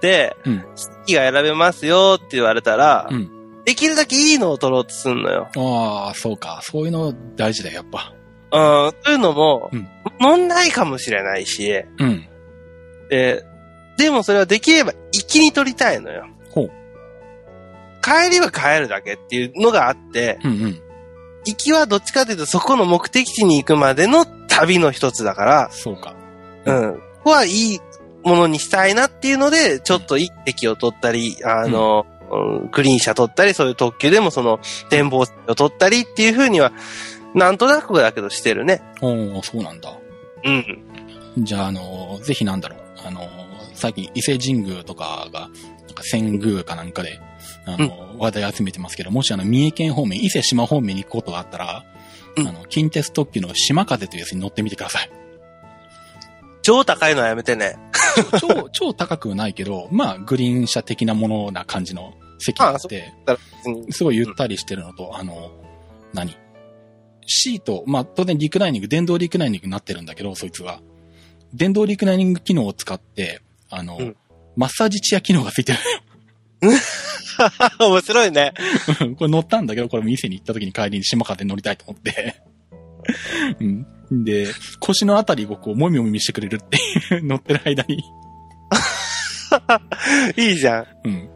[0.00, 5.48] で、うん席が選べますよって言われたら、うんできるだけいいのを取ろうとすんのよ。
[5.56, 6.60] ああ、そうか。
[6.62, 8.14] そういうの大事だよ、やっぱ。
[8.52, 9.88] うん、というのも、うん
[10.20, 12.28] 乗んないかもしれないし、うん。
[13.08, 13.42] で、
[13.96, 16.26] でもそれはできれば行きに取りたいのよ。
[16.50, 16.70] ほう。
[18.02, 20.82] 帰りは帰るだけっていうのがあって、うんうん。
[21.46, 26.14] 行きはどっちかというとそこの目的地に行くまでの旅の一つだから、そうか。
[26.66, 26.94] うん。
[26.94, 27.80] ここはいい
[28.22, 32.19] ものにしたいなっていうので、ちょっといい席を取ったり、あの、うん
[32.70, 36.72] グリーン車取ったり、そういう特急でもその展望席を取ったりっていうふうには、
[37.34, 38.82] なんとなくだけどしてるね。
[39.00, 39.92] おー、そうなんだ。
[40.44, 41.44] うん。
[41.44, 42.80] じゃあ、あの、ぜひなんだろう。
[43.06, 43.28] あの、
[43.74, 45.48] 最近伊勢神宮とかが、
[45.86, 47.20] なんか仙宮かなんかで、
[47.66, 51.84] あの、話題集めてますけど、もしあの、三重県方面、伊勢島方面に行くことがあったら、
[52.36, 55.10] うんあの、近鉄特急の島風というやつに乗ってみてください。
[56.62, 57.76] 超高いのはやめてね。
[58.40, 63.12] 超、 超高くはないけど、まあ、グリーン車的なものな感じの席があって、
[63.90, 65.52] すごいゆったりしてるのと、あの、
[66.12, 66.36] 何？
[67.26, 70.80] シート、まあ、当然リクライニング、電動リクライニングになってるんだけど、そいつは。
[71.54, 73.40] 電動リクライニング機能を使って、
[73.70, 74.16] あの、うん
[74.56, 75.78] マッサージチェア機能がついてる
[77.78, 78.52] 面白いね。
[79.16, 82.42] これ乗ったんだけど、これ店に行った時に帰りに島風に乗りたいと思って。
[83.60, 83.86] うん。
[84.10, 84.48] で、
[84.80, 86.78] 腰のあたりをこう、もみもみしてくれるって
[87.14, 88.02] いう、乗ってる間に。
[90.36, 90.86] いいじゃん。
[91.04, 91.28] うん。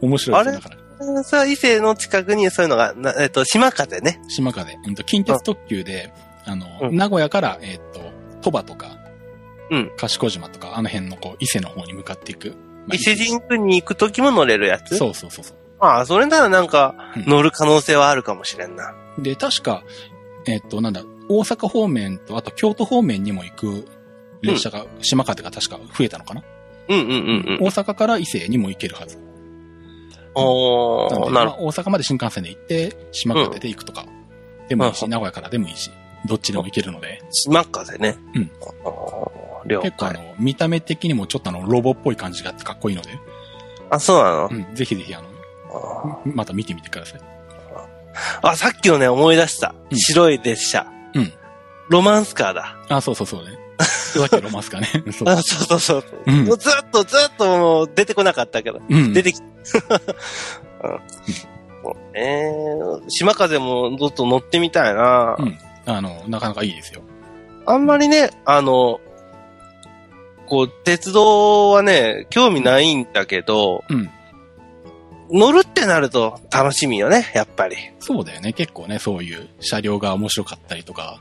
[0.00, 1.24] 面白いですよだから。
[1.24, 4.20] さあ、伊勢の近くにそういうのが、なえっと、島風ね。
[4.28, 4.74] 島風。
[4.86, 6.12] うんと、近鉄特急で、
[6.44, 8.00] あの、うん名古屋から、えっ、と、
[8.40, 8.98] 鳥羽とか、
[9.70, 9.90] うん。
[9.96, 12.56] 賢島とか、あの辺のこう、伊勢の方に向かっていく。
[12.86, 14.96] まあ伊勢神宮に行くときも乗れるやつ？
[14.96, 15.56] そうそうそうそう。
[15.80, 18.94] ああ、それならなんかうん、乗る可能性はあるかもしれんな。
[19.18, 19.82] で、確か、
[20.46, 23.88] えっ、と、なんだ、大阪方面と、あと京都方面にも行く
[24.42, 26.42] 列車が、島風が確か増えたのかな？
[26.88, 27.18] うんうんうんう
[27.56, 27.58] ん。
[27.62, 29.18] 大阪から伊勢にも行けるはず。
[30.34, 34.06] おー、なるまあ、大阪まで新幹線で行って、島風で行くとか、
[34.68, 35.90] でもいいし、うん名古屋からでもいいし、
[36.26, 38.16] どっちでも行けるので、島風ね。
[38.34, 38.50] うん。
[39.80, 43.10] 結構あの、見た目的にもちょっとあの、ロボっぽい感じがあってかっこいいので、
[43.90, 44.48] あ、そうなの？
[44.50, 45.28] うん、ぜひぜひあの、
[45.72, 47.20] あまた見てみてください。
[47.20, 47.24] ー
[48.42, 49.74] あ、さっきのね、思い出した。
[49.90, 50.86] うん白い列車。
[51.14, 51.32] うん。
[51.88, 52.76] ロマンスカーだ。
[52.88, 53.58] あ、そうそうそうね。
[53.80, 54.88] さっきロマンスかね。
[55.12, 55.28] そう。
[55.28, 56.04] あ、そうそうそう。
[56.26, 58.80] うんもうずっとずっともう出てこなかったけど。
[58.88, 59.12] うん。
[59.12, 59.44] 出てき、 うん。
[61.82, 62.52] そうね
[63.08, 67.02] 島風もずっと乗ってみたいな、うんあの、なかなかいいですよ。
[67.66, 69.00] あんまりね、あの、
[70.46, 74.10] こう、鉄道はね、興味ないんだけど、うん。
[75.32, 77.76] 乗るってなると楽しみよね、やっぱり。
[78.00, 78.52] そうだよね。
[78.52, 81.20] 結構ね、そういう車両が面白かったりとか、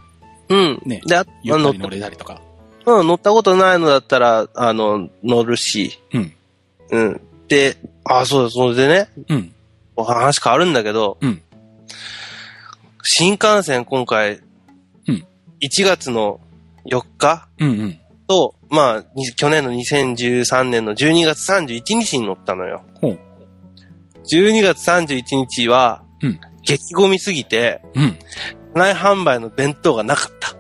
[0.50, 0.82] うん。
[0.86, 2.42] ねで、あ乗っゆったり乗れたりとか。
[2.86, 6.34] うん、乗ったことないのだったら、あの、乗るし、うん。
[6.92, 7.22] うん。
[7.48, 9.54] で、あ、そうだ、それでね、うん。
[9.96, 11.42] お話変わるんだけど、うん
[13.04, 14.42] 新幹線今回、
[15.08, 15.26] うん
[15.60, 16.40] 1月の
[16.86, 18.00] 4日うんうん。
[18.28, 22.84] と、まあ、に去年の2013年の12月31日に乗ったのよ。
[23.02, 23.20] ほう。
[24.30, 28.20] 12月31日は、うん激ゴミすぎて、うん。
[28.76, 30.56] 内販売の弁当がなかった。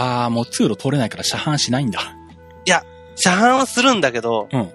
[0.00, 2.00] ああ、もう通路通れないから車販しないんだ。
[3.20, 4.70] 車販はするんだけど、うん。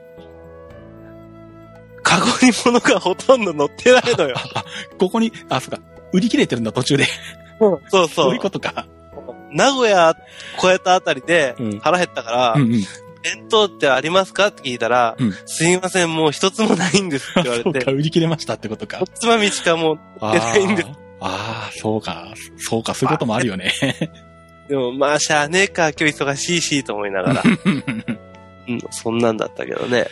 [2.03, 4.35] カゴに物がほとんど乗ってないのよ。
[4.99, 5.79] ここに、あ、そうか。
[6.11, 7.05] 売り切れてるんだ、途中で。
[7.59, 8.39] そうそそうういう。
[8.41, 8.85] ことか。
[9.51, 10.15] 名古屋
[10.57, 12.83] 越えたあたりでうん腹減ったから、うんうん。
[13.23, 14.47] 弁当ってありますか？
[14.47, 19.07] って聞いたら、うんすいません、もう一つもないんですって言われ そうか、て、売り切れましたってことかお。
[19.07, 22.33] つまみしかもう、あ出ないんですーあー、そうか。
[22.57, 23.71] そうか、そういうこともあるよね。
[24.67, 27.43] でもまあしゃあねえか、今日忙しいし、と思いながら、
[28.67, 30.07] うん、そんなんだったけどね。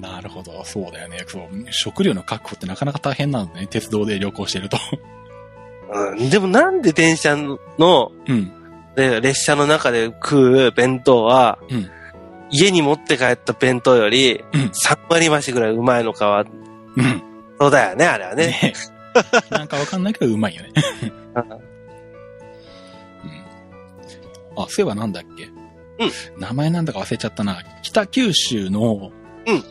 [0.00, 1.24] なるほど、そうだよね。
[1.26, 1.42] そう。
[1.70, 3.66] 食料の確保ってなかなか大変なのね。
[3.66, 4.78] 鉄道で旅行してると。
[5.90, 8.52] うん、でもなんで電車の、うん。
[8.94, 11.90] で列車の中で食う弁当は、うん
[12.50, 14.60] 家に持って帰った弁当より、うん。
[14.66, 16.44] 3割増しぐらいうまいのかは、
[16.96, 17.22] うん。
[17.60, 18.46] そうだよね、あれはね。
[18.46, 18.72] ね
[19.50, 20.72] なんかわかんないけどうまいよね。
[21.34, 21.42] うん。
[24.62, 25.44] あ、そういえばなんだっけ？
[25.44, 26.06] う
[26.38, 26.40] ん。
[26.40, 27.62] 名前なんだか忘れちゃったな。
[27.82, 29.10] 北九州の、
[29.46, 29.64] うん。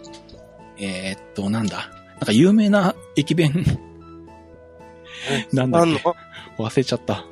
[0.78, 1.90] えーっと、なんだ？
[2.16, 3.54] なんか有名な駅弁。
[5.54, 6.02] なんだっけ？
[6.62, 7.26] 忘れちゃった。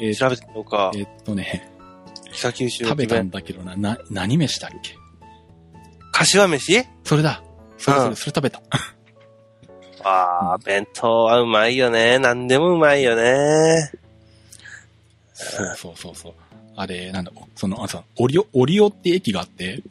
[0.00, 0.98] えー調べてみようかえ。
[0.98, 1.70] ーっとね、
[2.32, 3.30] 北九州食べたん。
[3.30, 4.96] だけどな、な、何飯だっけ？
[6.12, 6.84] 柏飯？
[7.04, 7.42] それだ。
[7.78, 8.62] それそれ、うんそれ食べた。
[10.04, 12.18] ああ、弁当はうまいよね。
[12.18, 13.90] 何でもうまいよね。
[15.34, 16.32] そうそうそうそう。
[16.76, 19.82] あれ、なんだ、その、あさ、オリオ、オリオって駅があって、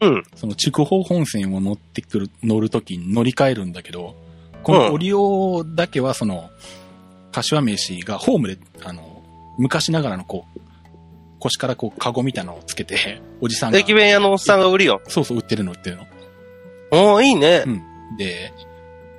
[0.00, 0.24] うん。
[0.34, 4.16] その筑豊本線を乗ってくる、乗るときに乗り換えるんだけど、
[4.64, 6.50] このオリオだけはその、
[7.32, 9.22] 柏飯がホームで、あの、
[9.58, 10.60] 昔ながらのこう、
[11.42, 15.00] 腰からこう、カゴみたいなのをつけて、 おじさんが、駅弁屋のおっさんが売るよ。
[15.08, 16.06] そうそう、売ってるの売ってるの。
[16.92, 17.64] おー、いいね。
[18.16, 18.52] で、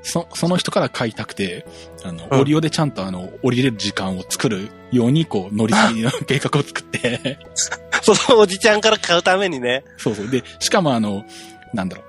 [0.04, 1.66] そ、その人から買いたくて、
[2.04, 7.40] あの、うんオリオでちゃんとあの、降りれる時間を作るように、こう、乗り継ぎの計画を作って、
[8.02, 9.84] そのおじちゃんから買うためにね。
[9.98, 10.30] そうそう。
[10.30, 11.26] で、しかもあの、
[11.74, 12.06] なんだろう。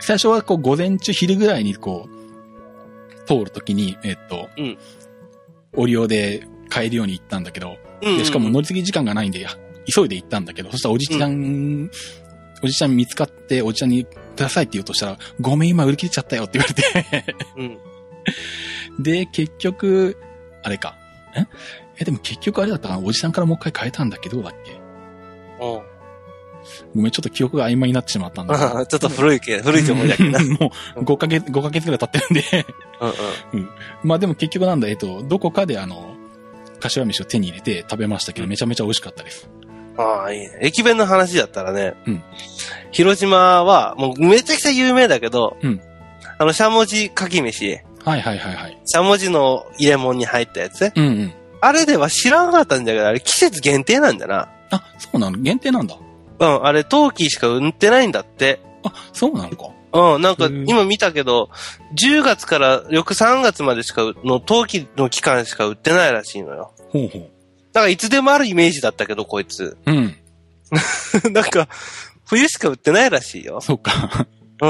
[0.00, 4.78] 最初はこう、午前中昼ぐらいにこう、通るときに、えっと、うん
[5.76, 9.46] オリオで買えるように行ったんだけど、うんうんで、しかも乗り継ぎ時間がないんで、
[9.92, 11.90] 急いで行ったんだけど、そしたらおじちゃん、
[12.62, 17.62] おじちゃん見つかって、おじちゃんにくださいって言おうとしたら、ごめん、今売り切れちゃったよって言われて、う
[19.00, 19.02] ん。
[19.02, 20.16] で、結局、
[20.62, 20.96] あれか。
[21.36, 21.46] え？
[21.98, 23.00] え、でも結局あれだったかな？
[23.06, 24.28] おじさんからもう一回変えたんだっけ？
[24.28, 24.72] どうだっけ？
[24.72, 25.82] うん。
[26.94, 28.56] ごめん、ちょっと記憶が曖昧になってしまったんだ。
[28.86, 32.66] ちょっと古いけ、古いと思いだけど もう5ヶ月、5ヶ月ぐらい経ってるんで。
[33.52, 33.68] うん。
[34.02, 36.13] まあでも結局なんだ、えっと、どこかであの、
[36.84, 39.48] 柏飯を手に入れて食べましたけど、うんめちゃめちゃ美味しかったです。
[39.96, 40.58] ああ、いいね。
[40.60, 42.22] 駅弁の話だったらね、うん
[42.90, 45.80] 広島は、もうめちゃくちゃ有名だけど、うん
[46.38, 48.78] あの、しゃもじかき飯、はいはいはいはい。
[48.84, 51.32] しゃもじの入れ物に入ったやつうんうん。
[51.60, 54.50] あれでは知らなかったんだけど、あれ季節限定なんだな。
[54.70, 55.38] あ、そうなの？
[55.38, 55.96] 限定なんだ。
[56.40, 58.60] うん、あれ冬季しか売ってないんだって。
[58.82, 59.70] あ、そうなのか。
[59.94, 61.50] うん、なんか今見たけど、
[61.96, 66.73] 10月から翌3月までしかう、の冬季の期間しか売ってないらしいのよ。
[66.94, 67.22] ほうほう。
[67.72, 69.76] だからいつでもあるイメージだったけど、こいつ。
[69.84, 70.14] うん。
[71.32, 71.68] なんか、
[72.24, 73.60] 冬しか売ってないらしいよ。
[73.60, 74.28] そうか。
[74.62, 74.68] う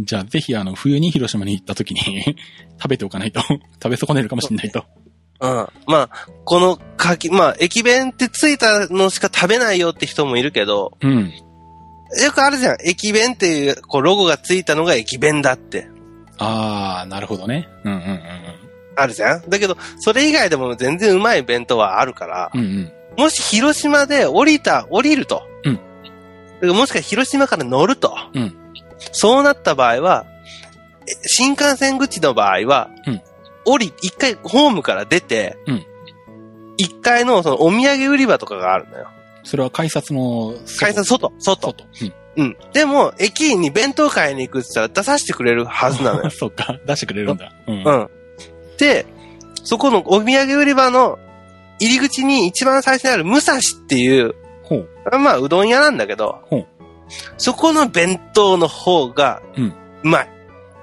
[0.00, 0.04] ん。
[0.04, 2.36] じゃあぜひあの、冬に広島に行った時に
[2.82, 3.40] 食べておかないと、
[3.80, 4.84] 食べ損ねるかもしれないと。
[5.40, 5.68] うん。
[5.86, 11.32] まあ、このかき、まあ、駅弁ってついたのしか食べないよって人もいるけど、うん。
[12.20, 12.78] よくあるじゃん。
[12.84, 15.86] 駅弁っていう、こう、ロゴがついたのが駅弁だって。
[16.38, 17.68] ああ、なるほどね。
[17.84, 19.48] うんうんうんあるじゃん？
[19.48, 22.60] だけど、それ以外でも全然うまい弁当はあるから、うん。
[22.60, 23.22] うんうん。
[23.24, 25.42] もし広島で降りた、降りると。
[25.64, 25.78] うん
[26.74, 28.14] もしくは広島から乗ると。
[28.34, 28.54] うん
[29.12, 30.26] そうなった場合は、
[31.08, 33.22] え新幹線口の場合は、うん
[33.64, 35.86] 降り、一回ホームから出て、うん
[36.76, 39.08] 一階のそのお土産売り場とかがあるのよ。
[39.42, 41.56] それは改札の改札外、外。
[41.58, 41.86] 外。
[42.36, 42.44] うん。
[42.44, 42.56] うん。
[42.72, 46.30] でも、駅員に弁当買いに行くって言ったら出させてくれるはずなのよ。
[46.32, 46.78] そっか。
[46.86, 47.52] 出してくれるんだ。
[47.66, 47.82] うん。
[47.84, 48.10] うん。
[48.80, 49.06] で、
[49.62, 51.18] そこのお土産売り場の
[51.78, 54.88] 入り口に一番最初にある武蔵っていう、ほう。
[55.18, 56.66] まあ、うどん屋なんだけどほう、
[57.36, 60.28] そこの弁当の方が、うんうまい。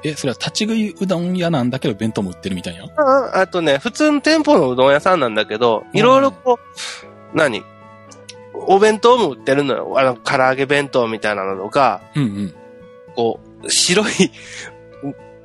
[0.04, 2.84] え、それは立ち食いうどん屋なんだけど弁当も売ってるみたいな？
[2.84, 6.60] うんあとね、普通の店舗のうどん屋さんなんだけど、いろいろこ
[7.34, 7.64] う、何？
[8.54, 9.94] お弁当も売ってるのよ。
[9.98, 12.54] あの、唐揚げ弁当みたいなのとか、うんうん。
[13.16, 14.32] こう、白い、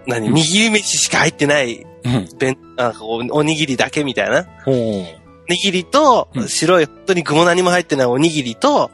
[0.07, 0.29] 何？
[0.29, 2.39] うん握り飯しか入ってないうん。
[2.39, 4.45] 弁、なんかこう、おにぎりだけみたいな。
[4.65, 5.23] ほう。
[5.49, 8.91] 握りとう、ん白い、本当に具も何も入ってないおにぎりと。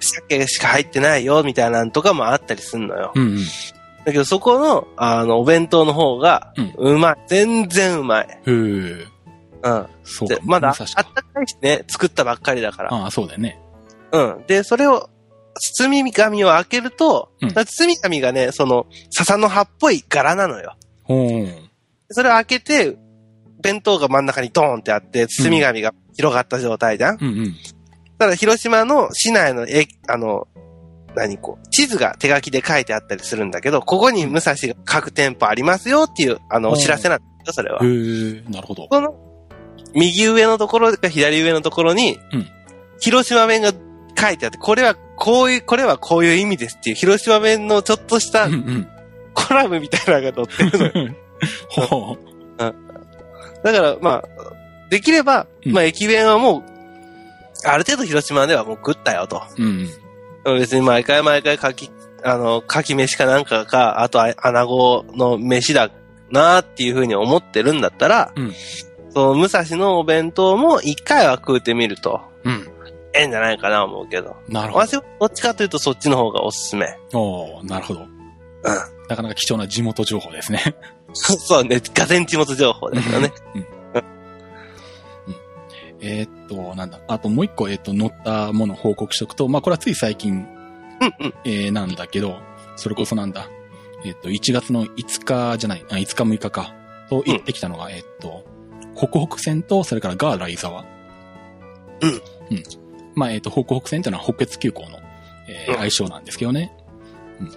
[0.00, 3.12] 鮭しか入ってないよ、みたいなのとかもあったりすんのよ。
[3.14, 3.44] うんうん。
[4.04, 7.16] だけどそこの、あの、お弁当の方がうまい。
[7.28, 8.28] 全然うまい。
[8.28, 8.50] へえ。
[8.50, 9.06] うん。
[10.04, 10.34] そうか。
[10.36, 12.94] でまだ、あったかいしね、作ったばっかりだから。
[12.94, 13.60] ああ、そうだよね。
[14.12, 14.44] うん。
[14.46, 15.10] で、それを、
[15.54, 20.76] 包み紙を開けると、うん包み紙がね、その、笹の葉っぽい柄なのよ。
[21.04, 21.69] ほう。
[22.10, 22.96] それを開けて、
[23.62, 27.54] 弁当が真ん中にドーンってあって、包み紙が広がった状態じゃん、うんうん。
[28.18, 30.48] ただ、広島の市内の、え、あの、
[31.14, 37.86] 何こう、地図が手書きで書いてあったりするんだけど、ここに武蔵が各店舗ありますよっていう、あの、うんお知らせなんだよ、それはへ。
[37.86, 38.86] え、なるほど。
[38.88, 39.14] この、
[39.94, 42.46] 右上のところか左上のところに、うん
[43.02, 43.72] 広島弁が
[44.14, 48.46] 書いてあって、これはこういう、これはこういう意味ですっていう、広島弁のちょっとした。
[49.32, 51.14] コラムみたいなのが載ってるのよ。
[51.68, 52.30] ほう。
[53.62, 54.24] だから、まあ、
[54.90, 56.62] できれば、うんまあ、駅弁はもう、
[57.64, 59.42] ある程度広島ではもう食ったよと。
[59.58, 59.88] うん
[60.44, 60.58] うん。
[60.58, 61.90] 別に毎回毎回かき、
[62.24, 65.90] あの、かき飯かなんかか、あとあ、穴子の飯だ
[66.30, 68.52] なっていうふうに思ってるんだったら、うん
[69.12, 72.68] その、武蔵のお弁当も一回は食うてみると、うん。
[73.12, 74.36] ええんじゃないかな思うけど。
[74.48, 74.86] なるほど。
[74.86, 76.96] 私はどっちかというとそっちの方がおすすめ。
[77.12, 78.06] おーなるほど。
[79.08, 80.76] なかなか貴重な地元情報ですね。
[81.14, 83.32] そうね、ガゼン地元情報ですよね。
[83.54, 83.60] うん。
[83.60, 83.66] うん
[86.02, 86.98] えーっと、なんだ。
[87.08, 91.34] あともう一個、えーっと、乗ったものを報告しとくと、まあ、これはつい最近、うんうん。
[91.44, 92.38] えーなんだけど、
[92.76, 93.48] それこそなんだ。
[94.04, 96.74] えーっと、1月の5日じゃない、あ、5日6日か、
[97.10, 98.44] と行ってきたのが、えーっと、
[98.96, 100.86] 北北線と、それからガーライザワ。
[102.00, 102.10] うん。
[102.10, 102.22] うん。
[103.14, 104.98] まあ、えーっと、北北線っていうのは北越急行の、
[105.48, 106.72] えーうん愛称なんですけどね。
[107.40, 107.52] うん。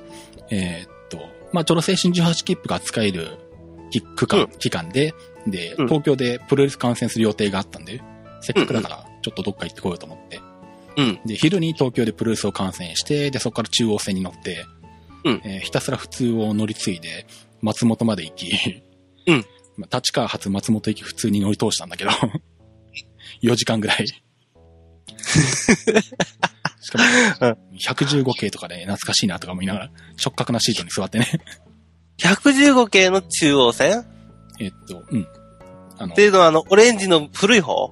[0.49, 1.19] えーっと、
[1.53, 3.42] まあ、ちょうど青春18切符が使える期
[4.01, 5.13] 区間、うん期間で、
[5.47, 8.01] で、うん東京でプロレス観戦する予定があったんで、
[8.41, 10.41] せっかくだから、ちょっとどっか行ってこようと思って。
[10.97, 11.19] うん。
[11.25, 14.65] で、昼に東京でプロレスを観戦して、で、そこから中央線に乗って、
[15.23, 17.25] うんえーひたすら普通を乗り継いで、
[17.61, 18.51] 松本まで行き、
[19.27, 19.45] うん
[19.77, 22.11] まあ立川発松本行き普通に乗り通したんだけど、
[23.41, 24.05] 4時間ぐらい。
[26.81, 29.91] しかも、115系とかで、懐かしいなとか思いながら、
[30.23, 31.27] 直角なシートに座ってね。
[32.19, 34.01] 115系の中央線？
[34.01, 34.05] っ
[34.59, 35.27] えっと、うん。
[35.97, 37.91] あのて、いうのはあの、オレンジの古い方？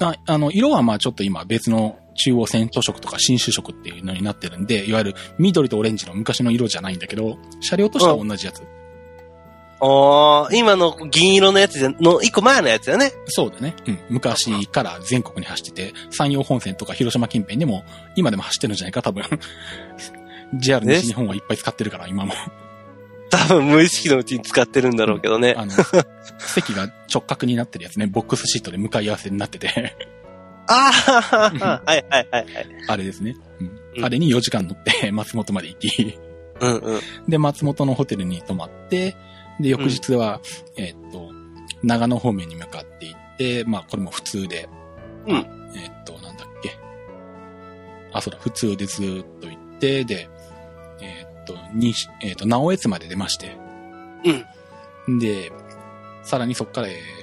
[0.00, 8.62] ああの、色はまあちょっと今別の中央線図色とか新種色っていうのになってるんで、いわゆる緑とオレンジの昔の色じゃないんだけど、車両としては同じやつ。
[9.80, 13.12] ああ、今の銀色のやつじゃ、の一個前のやつだよね。
[13.26, 13.76] そうだね。
[13.86, 13.98] うん。
[14.10, 17.84] 昔から全国に走ってて、山陽本線とか広島近辺でも、
[18.16, 19.24] 今でも走ってるんじゃないか、多分。
[20.58, 22.32] JR 西日本はいっぱい使ってるから、今も。
[23.30, 25.54] 多分無意識のうちに使ってるんだろうけどね。
[25.56, 25.72] あの、
[26.38, 29.94] 席が直角になってるやつね、ボックスシートで向かい合わせになってて、
[30.68, 32.66] ああ、はいはいはいはい。
[32.88, 33.36] あれですね。
[33.60, 36.18] うんうんあれに4時間乗って、 松本まで行き、
[36.60, 37.00] うんうん。
[37.26, 39.16] で、松本のホテルに泊まって、
[39.58, 40.40] で、翌日は、
[40.76, 41.32] えーっと、
[41.82, 44.68] 長野方面に向かって行って、まあ、これも普通で、
[45.26, 46.78] うんあえーっと、なんだっけ。
[48.12, 50.28] あ、そうだ、普通でずーっと行って、で、
[51.48, 53.56] と、に、えーっと、直江津まで出まして、
[55.20, 55.50] で、
[56.22, 57.18] さらにそっから、えー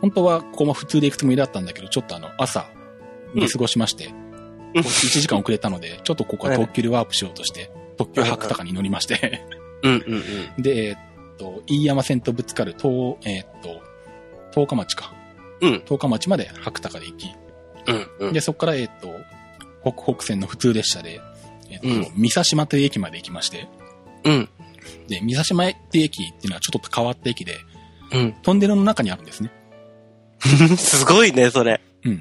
[0.00, 2.68] 本当はここも普通で行くつもりだったんだけど、ちょっとあの、朝、
[3.34, 4.06] 見過ごしまして、
[4.74, 4.80] うん。
[4.82, 9.42] 1時間遅れたので、ちょっとここは特急でワープしようとして、特急白鷹に乗りまして、
[9.82, 10.22] うんうん
[10.56, 10.62] うん。
[10.62, 10.98] で、えーっ
[11.38, 13.80] と、飯山線とぶつかる東、えーっと、
[14.54, 15.14] 十日町か。
[15.60, 15.82] うん。
[15.86, 17.26] 十日町まで白鷹で行き、
[17.86, 18.32] うんうん。
[18.32, 19.10] で、そこから、えーっと、
[19.82, 21.24] 北北線の普通列車で、えっと、
[21.82, 23.68] うん三佐島という駅まで行きまして、
[24.24, 24.48] うん。
[25.08, 27.56] で、三佐島って駅っていうのはちょっと変わった駅で、
[28.12, 28.32] うん。
[28.42, 29.50] トンネルの中にあるんですね。
[30.76, 31.80] すごいね、それ。
[32.04, 32.20] うん。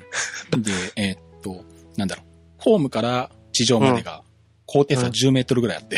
[0.61, 1.63] で、えーっと、
[1.97, 2.25] なんだろう、
[2.57, 4.23] ホームから地上までが、
[4.65, 5.97] 高低差うん10メートルぐらいあって、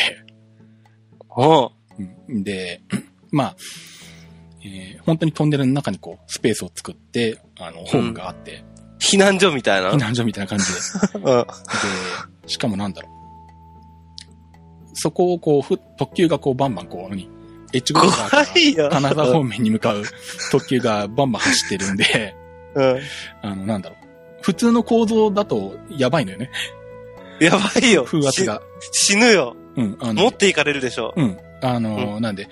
[1.30, 1.72] おう
[2.30, 2.82] うんで、
[3.32, 3.56] まあ、
[4.64, 8.64] えー本当にトンネルの中にこう、スペースを作って、あの、ホームがあって、
[9.00, 9.92] 避難所みたいな。
[9.92, 10.80] 避難所みたいな感じで、
[11.20, 11.24] うん。
[11.24, 11.48] で、
[12.48, 13.17] しかもなんだろう。
[14.98, 17.30] そこをこう、ふ特急がこう、バンバンこう、何？
[17.74, 18.90] 越後川から怖いよ。
[18.90, 20.04] 金沢方面に向かう
[20.52, 22.36] 特急がバンバン走ってるんで、
[22.76, 23.00] うん。
[23.42, 24.08] あの、なんだろう。
[24.42, 26.50] 普通の構造だとやばいのよね。
[27.42, 28.04] やばいよ。
[28.06, 28.62] 風圧が。
[28.92, 29.10] し。
[29.10, 29.56] 死ぬよ。
[29.76, 29.98] うん。
[30.00, 31.14] あの持っていかれるでしょ。
[31.16, 31.38] うん。
[31.62, 32.48] あの、なんで、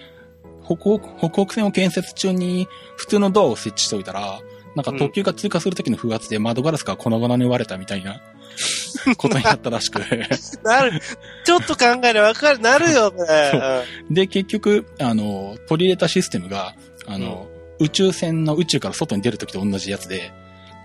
[0.65, 2.67] 北北、北北線を建設中に
[2.97, 4.39] 普通のドアを設置しておいたら、
[4.75, 8.21] なんか特急が通過する時の風圧で窓ガラスが粉々に割れたみたいな
[9.17, 9.99] ことになったらしく。
[10.63, 11.01] なる。
[11.43, 12.59] ちょっと考えればわかる。
[12.59, 13.83] なるよ、これ。
[14.09, 16.75] で、結局、あの、取り入れたシステムが、
[17.07, 17.47] あの、
[17.79, 20.31] 宇宙船の宇宙から外に出る時と同じやつで、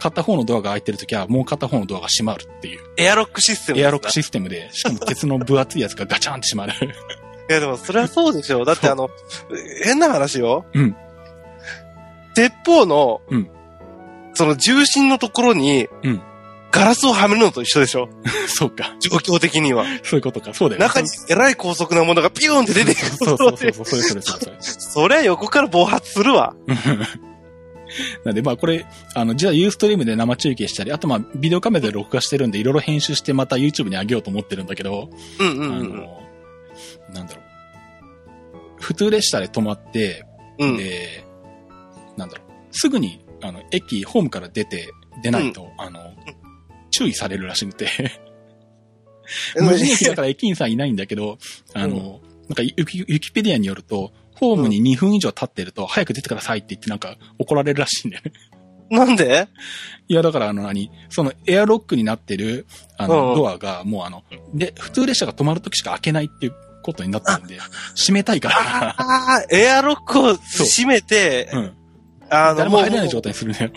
[0.01, 3.81] 片方のドアが開いてる時はもう片方のドアが閉まるっていう、エアロックシステム。
[3.81, 6.75] エアロックシステムで、しかも鉄の分厚いやつがガチャンって閉まる。
[7.49, 8.65] いや、でもそれはそうでしょ。
[8.65, 9.11] だってあの、
[9.85, 10.65] 変な話よ。
[10.73, 10.97] うん。
[12.35, 13.51] 鉄砲の、うん
[14.33, 16.23] その重心のところに、うん
[16.73, 18.09] ガラスをはめるのと一緒でしょ？
[18.49, 18.95] そうか。
[19.01, 19.85] 状況的には。
[20.05, 20.55] そういうことか。
[20.55, 20.87] そうだよね。
[20.87, 23.07] 中にえらい高速なものがピューンって出てくる。
[23.19, 26.55] そうそうそうそう、それそれそれそりゃ横から暴発するわ。
[28.25, 35.11] なんで、まあこれ、あの、じゃあユーストリームで生中継したり、あとまあビデオカメラで録画してるんで、いろいろ編集してまた YouTube に上げようと思ってるんだけど、
[35.41, 36.23] うんうんあうんの、
[37.13, 37.45] なんだろう。
[38.81, 40.25] 普通列車で止まって、
[40.61, 40.77] うん。
[40.77, 41.25] で、
[42.17, 42.47] なんだろう。
[42.71, 44.89] すぐに、あの、駅、ホームから出て、
[45.25, 46.15] 出ないと、あの、
[46.91, 47.89] 注意されるらしくて、
[49.57, 51.39] うん無人駅だから駅員さんいないんだけど、
[51.73, 58.33] あの、なんかユキ、ユキペディアによると、ホームに2分以上経ってると、早く出てくださいって言ってなんか怒られるらしいんだよね。
[58.91, 59.49] なんで？
[60.09, 60.91] いや、だからあの何？
[61.11, 62.67] そのエアロックになってる、
[62.97, 67.59] あの、んドアがもうあの、で、普通列車が止まるときしか開けないっていうことになってるんで、
[67.97, 71.73] 閉めたいから、ああ、エアロックを閉めて、うん。
[72.31, 73.71] あの、誰も入れない状態にするんだよ。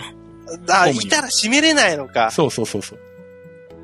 [0.70, 2.32] あ、いたら閉めれないのか。
[2.32, 3.00] そうそうそうそう。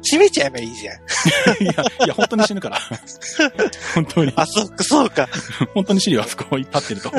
[0.04, 0.98] 閉めちゃえばいいじゃん。
[1.64, 1.74] いや、
[2.06, 2.80] いや、本当に死ぬから。
[3.96, 4.34] 本当に。
[4.36, 5.28] あ、そっか、そうか。
[5.74, 7.10] 本当に死ぬよ、あそこ立ってると。
[7.10, 7.14] い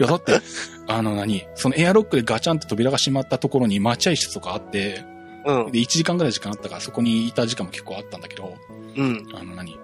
[0.00, 0.40] や、だって、
[0.86, 1.46] あの何？
[1.54, 5.04] そのエアロックでガチャンって扉が閉まったところに待合室とかあって、
[5.44, 5.72] うん。
[5.72, 8.56] で、1時間ぐらい時間あったから、そこにいた時間も結構あったんだけど、
[8.96, 9.26] うん。
[9.34, 9.78] あの何？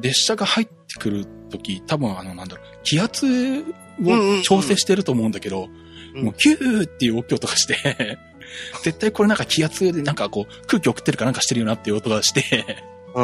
[0.00, 3.64] 列車が入ってくるとき、多分あの、なんだろう、気圧
[4.02, 5.84] を調整してると思うんだけど、うん
[6.14, 8.18] もうキューっていう大きい音がして、
[8.82, 12.64] 絶対これなんか気圧でなんかこう、空気送ってるかなんかしてるよなっていう音がして、
[13.14, 13.22] う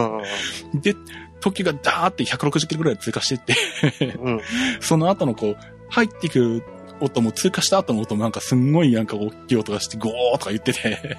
[0.78, 0.80] ん。
[0.80, 0.94] で、
[1.40, 4.40] 時がダーって160キロぐらい通過してって、うん。
[4.80, 5.56] その後のこう、
[5.88, 6.64] 入ってくる
[7.00, 11.16] 音も通過した後の音もなんかすんごいなんか大きい音がして、ゴーとか言ってて、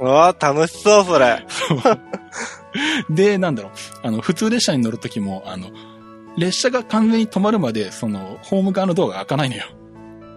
[0.00, 1.44] うわ楽しそう、それ。
[3.10, 3.72] で、なんだろう、
[4.02, 5.70] あの、普通列車に乗るときも、あの、
[6.36, 9.64] 列車が完全に止まるまで、その、ホーム側のドアが開かないのよ。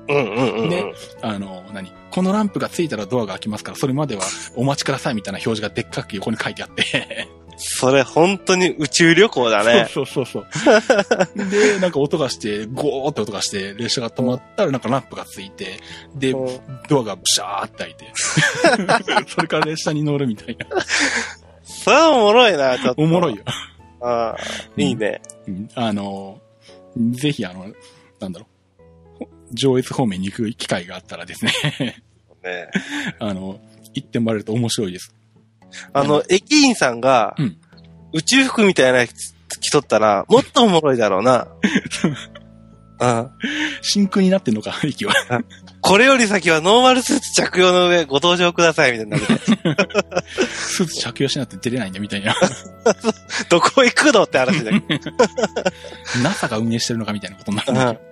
[0.08, 0.70] うんうんうんうん。
[0.70, 1.92] であの、何？
[2.12, 4.24] このランプがついたらドアが開きますから、それまでは
[4.56, 7.28] お待ちくださいみたいな表示がでっかく横に書いてあって。
[7.58, 9.88] それ本当に宇宙旅行だね。
[9.92, 11.50] そうそうそうそう。
[11.50, 15.80] で、なんか音がして、ゴーって音がして、列車が止まったらなんかランプがついて、
[16.16, 18.12] で、うんドアがブシャーって開いて。
[19.30, 20.66] それから列車に乗るみたいな。
[21.64, 23.02] それはおもろいな、ちょっと。
[23.02, 23.44] おもろいよ。
[24.02, 24.38] ああ、
[24.76, 25.22] いいね。
[25.48, 26.40] うんあの、
[27.12, 27.68] ぜひあの、
[28.20, 28.51] なんだろう。
[29.54, 31.52] 上越方面に行く機会があったらですね、
[32.44, 32.68] ね
[33.20, 33.60] あの、
[33.94, 35.14] 行ってもらえると面白いです。
[35.94, 37.58] あの、駅員さんがうん、
[38.14, 41.48] 宇宙服みたいなやつ着とったら、もっとおもろいだろうな。
[43.02, 43.30] うん。
[43.82, 45.14] 真空になってんのか、 息は。
[45.82, 49.26] これより先はノーマルスーツ着用の上ご登場くださいみたいになる。
[50.48, 52.36] スーツ着用しなくて出れないんだみたいな。
[53.50, 55.12] どこ行くのって話だけど。
[56.22, 58.11] NASA が運営してるのかみたいなことになるんだけど。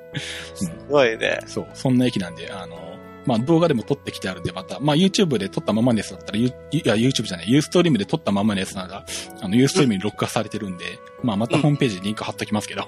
[0.56, 1.40] すごいね。
[1.46, 2.90] そう、そんな駅なんで、あの、
[3.26, 9.06] まあ動画でも撮ってきてあるんで、また、まあ YouTube で撮ったままのやつだったら、ユいや YouTube じゃない、ユーストリームで撮ったままのやつなら、
[9.42, 12.88] あの、ユーストリームに録画されてるんで、まあまたホームページにリンク貼っときますけど、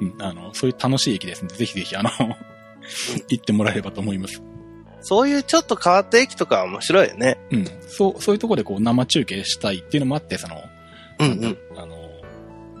[0.00, 2.10] うん、あの、そういう楽しい駅ですんで、ぜひぜひ、あの、
[3.28, 4.42] 行ってもらえればと思います。
[5.02, 7.38] そういうちょっと変わった駅とかは面白いよね。
[7.50, 7.64] うん。
[7.86, 10.56] そう、そういうところでこう生中継したいっていうのもあって、その、
[11.20, 11.58] うんうん。
[11.76, 11.96] あの、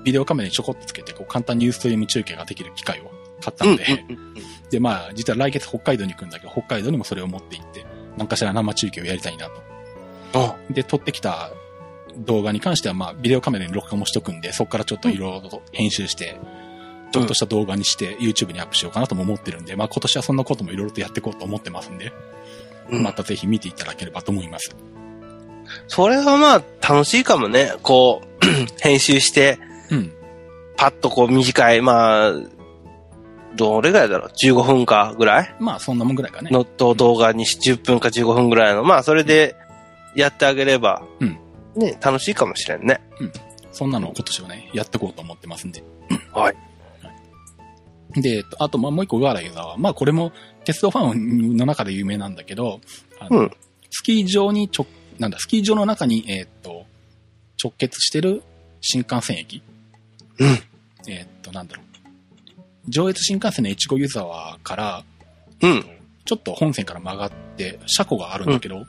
[0.04, 3.10] ビデオカメラにちょこっとつけて、こう簡単にユーストリーム中継ができる機械を
[3.40, 4.04] 買ったうんので、
[4.70, 7.84] で、まあ、実は来月北海道に行くんだけど、北海道にもそれを持って行って、
[8.16, 9.62] 何かしら生中継をやりたいなと。
[10.34, 11.50] あで、撮ってきた
[12.16, 16.38] 動画に関しては、まあ、ビデオカメラに録画もしとくんで、そこからちょっといろいろと編集して、
[17.12, 22.12] ちょっとした動画にして、YouTube にアップしようかなとも思ってるんで、まあ、今年はそんなこともいろいろとやっていこうと思ってますんで、
[22.90, 24.74] うんまたぜひ見ていただければと思います。
[25.86, 27.74] それはまあ楽しいかもね。
[27.82, 28.46] こう、
[28.82, 29.58] 編集して、
[29.90, 30.12] うん。
[30.76, 32.32] パッとこう短い、まあ、
[33.56, 35.54] どれぐらいだろう ?15 分かぐらい？
[35.58, 36.50] まあ、そんなもんぐらいかね。
[36.50, 39.56] のと動画にし10分か15分ぐらいの、まあそれで
[40.14, 41.38] やってあげれば、うん
[41.76, 43.00] ね、楽しいかもしれんね。
[43.72, 45.82] そんなのを今年はね、やっていこうと思ってますんで。
[46.32, 46.56] はい。
[48.20, 50.32] で、えっとあと、まあ、もう一個ガーラユーザーは、まあ、これも
[50.64, 52.80] 鉄道ファンの中で有名なんだけど、
[53.30, 53.50] うん。
[53.90, 54.86] スキー場にちょ、
[55.20, 56.86] なんだ、スキー場の中に、えーっと、
[57.62, 58.42] 直結してる
[58.80, 59.62] 新幹線駅。
[60.38, 60.48] うん。
[61.08, 61.84] えーっと、なんだろう。
[62.88, 65.04] 上越新幹線の越後湯沢から、
[65.62, 65.84] うん。
[66.24, 68.84] ちょっと本線から曲がって、車庫があるんだけど、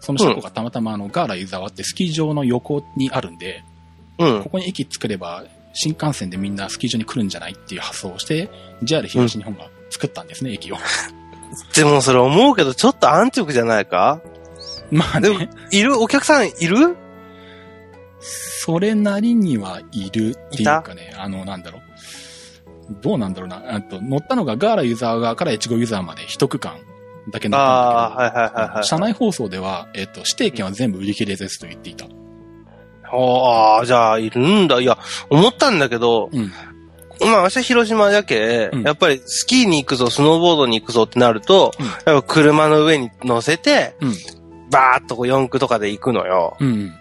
[0.00, 3.62] その車庫がたまたまあの、ガーラ湯沢ってスキー場の横にあるんで、
[4.18, 4.50] うんこ。
[4.50, 8.50] こに駅作れば、新幹線でみんなスキー場に来るんじゃないっていう発想をして、
[8.82, 10.76] JR 東日本が作ったんですね、駅を。
[11.74, 14.20] でもそれ思うけど、ちょっと安直じゃないか？
[14.90, 16.00] まあでもね、いる？
[16.00, 16.96] お客さんいる？
[18.20, 21.82] それなりにはいるっていうかね、あの、なんだろう。
[23.02, 23.62] どうなんだろうな。
[23.74, 26.78] あと乗ったのがガーラユーザー側から越後ユーザーまで一区間
[27.30, 28.84] だけ乗ったんああ、だけど、はいはいはいはい。
[28.84, 32.06] 車内放送では、えっと、指定券は全部売り切れですと言っていた。
[33.14, 34.80] ああ、じゃあ、いるんだ。
[34.80, 34.98] いや、
[35.30, 36.50] 思ったんだけど、うん。
[37.20, 44.14] まあ、明日広島だけ、うんやっぱりスキーに行くぞ、スノーボードに行くぞってなると、うんやっぱ車の上に乗せて、うん。
[44.70, 46.56] バーっとこう四駆とかで行くのよ。
[46.58, 46.92] うん。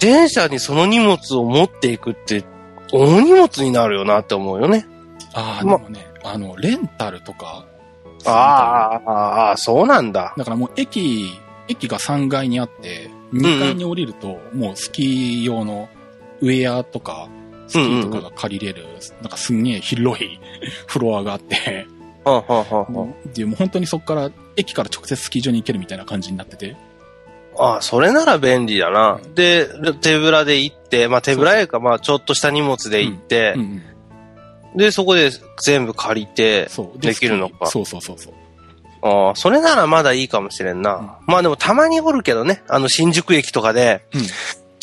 [0.00, 2.44] 電車にその荷物を持っていくって、
[2.92, 4.86] 大荷物になるよなって思うよね。
[5.34, 7.66] ああ、でまもね、あの、レンタルとか、
[8.24, 10.34] ああ、ああ、そうなんだ。
[10.36, 11.32] だからもう駅、
[11.68, 15.88] 駅が3階にあって、2階に降りると、もうスキー用の
[16.40, 17.28] ウェアとか、
[17.66, 18.86] スキーとかが借りれる、
[19.22, 20.38] なんかすんげえ広い
[20.86, 21.86] フロアがあって、
[22.24, 26.76] はんはんはんはんで、もう本当にそこから、駅から直接スキー場に行けるみたいな感じになってて、
[27.58, 29.20] ああ、それなら便利だな。
[29.34, 29.68] で、
[30.00, 33.82] 手ぶらで行って、まあ手ぶらやか、まあちょっとした荷物で行ってうん、
[34.72, 34.76] うん。
[34.76, 35.30] で、そこで
[35.62, 36.68] 全部借りて。
[36.96, 38.34] できるのかそうそうそうそう。
[39.02, 41.18] ああ、それならまだいいかもしれんな。
[41.26, 44.22] まあでもたまにおるけどね、あの新宿駅とかで、うん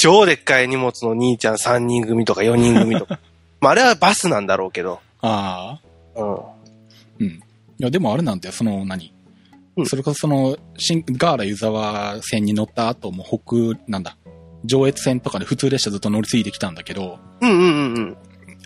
[0.02, 3.20] 超でっかい荷物の兄ちゃん3人組とか4人組とか。
[3.60, 5.02] まああれはバスなんだろうけど。
[5.22, 5.78] あ
[6.16, 6.36] あ、うん。
[7.20, 7.28] うん。
[7.28, 7.42] い
[7.80, 9.14] や、でもあれなんだよ、その何、
[9.80, 14.18] うんそれこそその、新、ガーラ湯沢線に乗った後も北、なんだ、
[14.66, 18.18] 上越線とかで普通列車ずっと乗り継いできたんだけど、うんうんうんうん。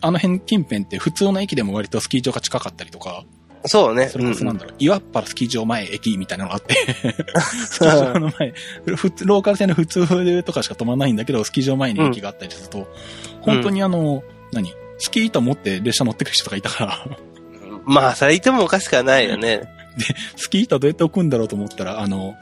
[0.01, 3.23] あの辺近辺って普通の駅でも割とスキー場が近かったりとか、
[3.65, 4.09] そうね。
[4.09, 4.65] それこそなんだ。
[4.65, 6.75] だろう、岩っ原スキー場前駅みたいなのがあって、
[7.47, 8.53] スキー場の前、
[9.25, 12.87] ローカル線の普通とかしか止まらないんだけど、スキー場前に駅があったりすると、
[13.41, 17.17] 本当にあの、何スキー板持って列車乗ってくる人とかいたから、
[17.85, 19.61] まあ、それいてもおかしくはないよね。
[20.35, 22.35] スキー板どうやって置くんだろうと思ったら、あの、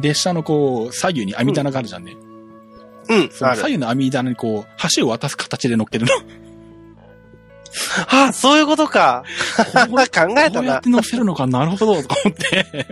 [0.00, 2.16] 列車のこう、左右に網棚があるじゃんね。
[3.08, 3.30] うん。
[3.30, 3.54] その。
[3.56, 6.12] 左右の網棚にこう、橋を渡す形で乗っけるの。
[8.08, 9.24] あ、そういうことか。
[9.56, 9.62] 考
[10.00, 10.80] えたこうやっな。
[10.80, 11.64] て乗せるのかな？
[11.64, 12.86] るほど、とか思って、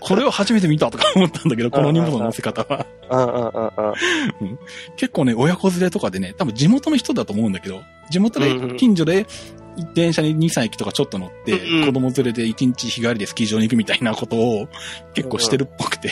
[0.00, 2.86] これを初めて見たとか思ったんだけど、この荷物の乗せ方は。
[3.10, 4.58] うんうんうんうん。
[4.96, 9.26] 結構ね、親子連れとかでね、多分地元の人だと思うんだけど、地元でうんうん近所で
[9.94, 14.68] 電車に2、3駅とかちょっと乗って、うんうん子供連れで1日日帰りでスキー場に行くみたいなことを
[15.14, 16.10] 結構してるっぽくて、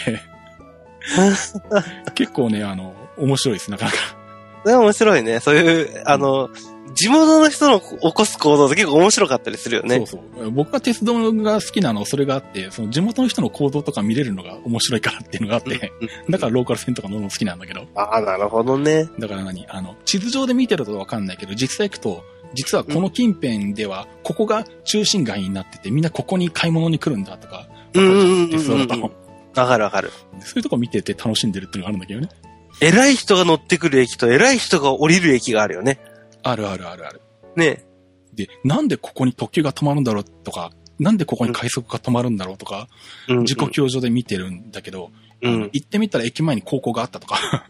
[2.15, 3.97] 結構ね、あの、面白いです、なかなか。
[4.63, 5.41] それは面白いね。
[5.41, 6.51] そういう、あの、
[6.95, 9.97] 地元の人の起こす行動って結構面白かったりするよね。
[9.99, 10.51] そうそう。
[10.51, 15.93] 僕が鉄道が好きなのはそれがあって、その地元の人の行動とか見れるのが面白いからっていうのがあって、
[16.29, 19.09] だからローカル線とか乗るの好きなんだけど、ああ、なるほどね。
[19.19, 19.67] だから何？
[19.69, 22.25] あの、地図上で見てるとわかんないけど、実際行くと、
[22.55, 29.11] 実はこの近辺では、ここが中心街になってて、みんなここに買い物に来るんだとか、うんうんうん
[29.53, 30.11] かるわかる。
[30.41, 32.29] そういうとこ見てて楽しんでるっていうのがあるんだけどね。
[32.81, 36.01] 偉い人が乗ってくる駅と偉い人が降りる駅があるよね。
[36.43, 37.21] あるあるあるある。
[37.57, 37.85] ね。
[38.33, 42.89] で、なんでここに特急が止まるんだろうとか、なんでここに快速が止まるんだろうとか、
[43.29, 45.11] うん時刻表上で見てるんだけど、
[45.43, 45.71] うん。
[45.73, 47.67] 行ってみたら駅前に高校があったとか、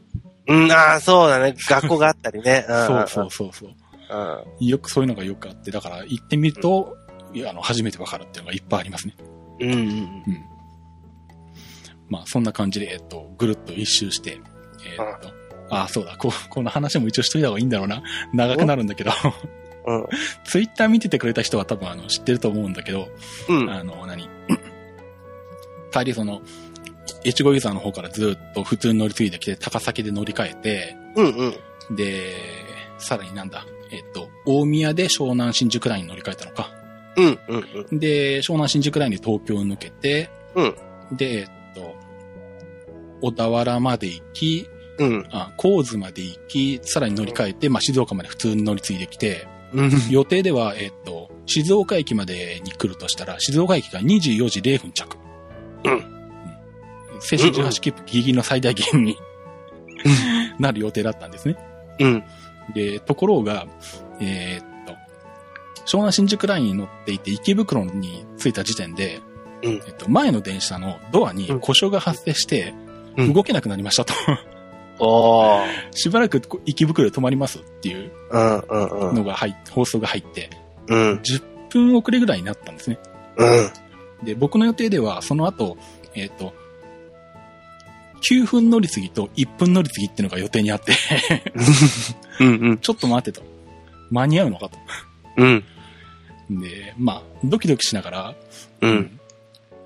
[0.46, 1.54] うん、ああ、そうだね。
[1.56, 2.64] 学校があったりね。
[2.68, 3.70] んそうそうそうそう。
[4.10, 4.66] うん。
[4.66, 6.96] よくそういうのがよくあって、だから行ってみると、
[7.32, 9.14] いやあの、初めてわかるっていうのがいっぱいありますね。
[9.60, 9.78] うんうん。
[9.78, 10.22] うん。
[12.08, 14.40] まあ、そんな感じで、えっと、ぐるっと一周して、
[14.96, 15.28] えーっと、
[15.70, 18.02] ああ、そうだ、こう、この話も一応しといた方がいいんだろうな。
[18.34, 19.12] 長くなるんだけど、
[19.86, 20.06] うん。
[20.44, 23.08] ツイッター見ててくれた人は多分あの、知ってると思うんだけど、
[23.48, 23.70] うん。
[23.70, 24.28] あの、何？
[25.92, 26.42] 帰りその、
[27.24, 31.96] 越後ユーザーの方からずっと普通に乗り継いできて、高崎で乗り換えて、うんうん。
[31.96, 32.34] で、
[33.00, 36.70] さらになんだ、えっと、大宮で湘南新宿ラインに乗り換えたのか。
[37.16, 37.98] うんうんうん。
[37.98, 40.74] で、湘南新宿ラインで東京を抜けて、うん
[41.12, 41.94] で、えっと、
[43.20, 45.26] 小田原まで行き、うん。
[45.30, 49.90] あ、神津まで行き、さらに乗り換えて、まあ、静岡まで普通に乗り継いできて、うん。
[50.10, 55.16] 予定では、えっと、静岡駅までに来るとしたら、静岡駅が24時0分着。
[55.84, 56.00] うんうん。
[56.00, 59.16] 青春18切符ギリギリの最大限に
[60.58, 61.56] なる予定だったんですね。
[61.98, 62.24] うん。
[62.74, 63.66] で、ところが、
[64.20, 64.92] えーっと、
[65.86, 69.20] 湘南新宿ラインに乗っていて池袋に着いた時点で、
[69.62, 72.90] うんえっと、前の電車のドアに故障が発生して、うん
[73.34, 74.14] 動けなくなりましたと。
[75.92, 79.14] しばらくこ池袋で止まりますっていううんうんうん。
[79.16, 80.48] のが入っ放送が入って、
[80.88, 81.20] うん。
[81.22, 82.98] 10分遅れぐらいになったんですね。
[83.36, 83.70] うん。
[84.22, 85.76] で、僕の予定では、その後、
[86.14, 86.52] えっ、と、
[88.28, 90.92] 9分乗り継ぎと1分乗り継ぎっていうのが予定にあって、
[92.40, 92.78] うんうん。
[92.78, 93.46] ちょっと待ってと。
[94.10, 94.78] 間に合うのかと。
[95.36, 95.64] うん。
[96.50, 98.34] で、まあ、ドキドキしながら、
[98.80, 99.20] うん。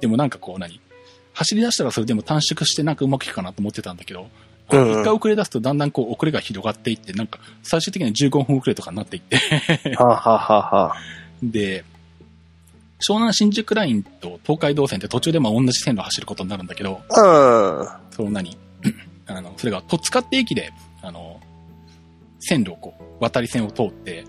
[0.00, 0.80] でもなんかこう何？
[1.32, 4.28] 走り出したらそれでも短縮してなんかうまくいくかなと思ってたんだけど、
[4.68, 9.36] あうんうん一回遅れ出すとだんだんこう遅れが広がっていって、なんか最終的には15分遅れとかになっていって、
[9.96, 10.96] はあ、はあはあはあ、
[11.42, 11.84] で、
[13.06, 17.12] 湘南新宿ラインと東海道線って途中でまあ同じ線路を走ることになるんだけど、う
[17.82, 17.88] ん。
[18.10, 18.56] その何？
[19.26, 20.70] あの、それが戸塚って駅で、
[21.02, 21.40] あの、
[22.40, 24.24] 線路をこう、渡り線を通って、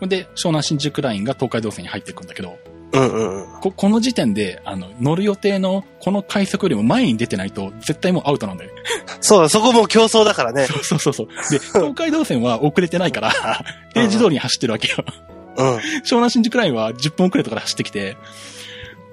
[0.00, 0.08] うん。
[0.08, 2.58] で、湘南新宿ラインが東海道線に入っていくんだけど、
[2.92, 3.60] うんうんうん。
[3.60, 8.82] ここの時点で、あの、乗る予定のこの快速よりも前に出てないと、絶対もうアウトなんだよね。
[9.20, 10.66] そうだ、そこもう競争だからね。
[10.70, 11.26] そうそうそうそう。
[11.50, 13.32] で、東海道線は遅れてないから、
[13.92, 15.04] 平時通りに走ってるわけよ。
[15.56, 15.76] うん。
[16.02, 18.16] 湘南新宿ラインは10分遅れとかで走ってきて、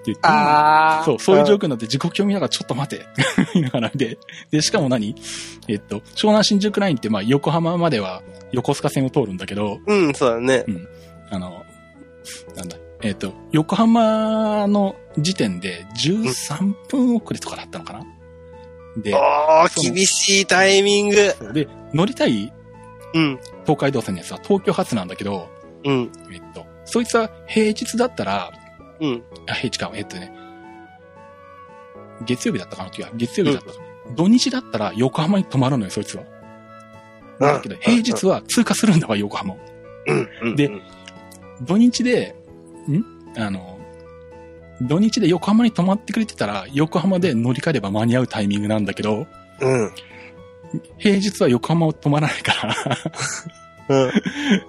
[0.06, 3.06] であーそう、そういう状況になって時刻表見ながらちょっと待て。
[3.56, 4.18] 見ながらで、
[4.52, 5.16] で、しかも何？
[5.70, 8.22] えっと、湘南新宿ラインってまあ横浜までは
[8.52, 10.66] 横須賀線を通るんだけど、うん、そうだね。
[11.30, 11.64] あの、
[12.56, 18.06] なんだ、えっと、横浜の時点で13分遅れとかだったのかな？
[18.98, 21.16] で、おー、厳しいタイミング。
[21.54, 22.52] で、乗りたい
[23.14, 23.40] うん。
[23.64, 25.50] 東海道線のやつは東京発なんだけど、
[25.84, 26.12] うん。
[26.32, 28.52] えっと、そいつは平日だったら、
[29.00, 29.24] うん。
[29.48, 30.32] あ、平日か、えっとね、
[32.26, 36.24] 月曜日だったかな違う、月曜日だったかな、土日だったら横浜に泊まるのよ、そいつは。
[37.40, 39.58] だけど、平日は通過するんだわ、横浜を。
[40.08, 40.30] うん。
[40.42, 40.56] うん。
[40.56, 40.70] で
[41.62, 42.36] 土日で、
[42.88, 43.04] ん？
[43.38, 43.80] あの、
[44.82, 49.28] 土日で横浜に泊まってくれてたら、横浜で乗り換えれば間に合うタイミングなんだけど、
[49.62, 49.92] うん。
[50.98, 52.76] 平日は横浜を泊まらないから、
[53.90, 54.12] うん。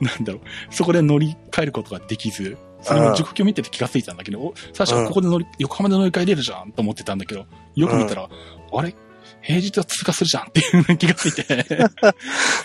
[0.01, 8.29] なんだろう、そこで乗り換えることができず、それも時刻表見てて気がついたんだけど、お最初はここで乗り、横浜で乗り換えれるじゃんと思ってたんだけど、よく見たら、
[8.73, 8.95] あれ？
[9.41, 11.45] 平日は通過するじゃんっていう気がついて、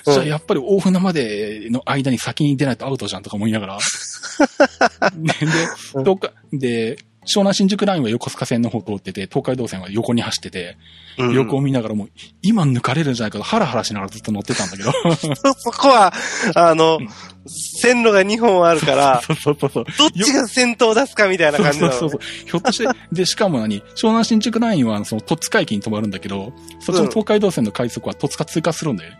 [0.05, 3.77] じゃあやっぱり大船までの間に先に出ないとアウトじゃんとか思いながら、
[5.15, 10.77] で、で、どっか、で、湘南新宿ラインは横須賀線の方通ってて、東海道線は横に走ってて、
[11.17, 11.33] うん。
[11.33, 12.09] 横を見ながらもう、
[12.41, 16.13] 今抜かれるんじゃないかとハラハラしながらずっと乗ってたんだけど、そ、 そこは、
[16.55, 17.09] あのうん、
[17.49, 19.85] 線路が2本あるから、そうそうそうそう。
[19.97, 22.45] どっちが先頭を出すかみたいなそう感じだろそうそうそう。
[22.45, 23.81] ひょっとして、で、しかも何？
[23.95, 29.17] 湘南新宿ラインは、その、戸塚駅に止まるんだけど、そっちの東海道線の快速は戸塚通過するんだよね。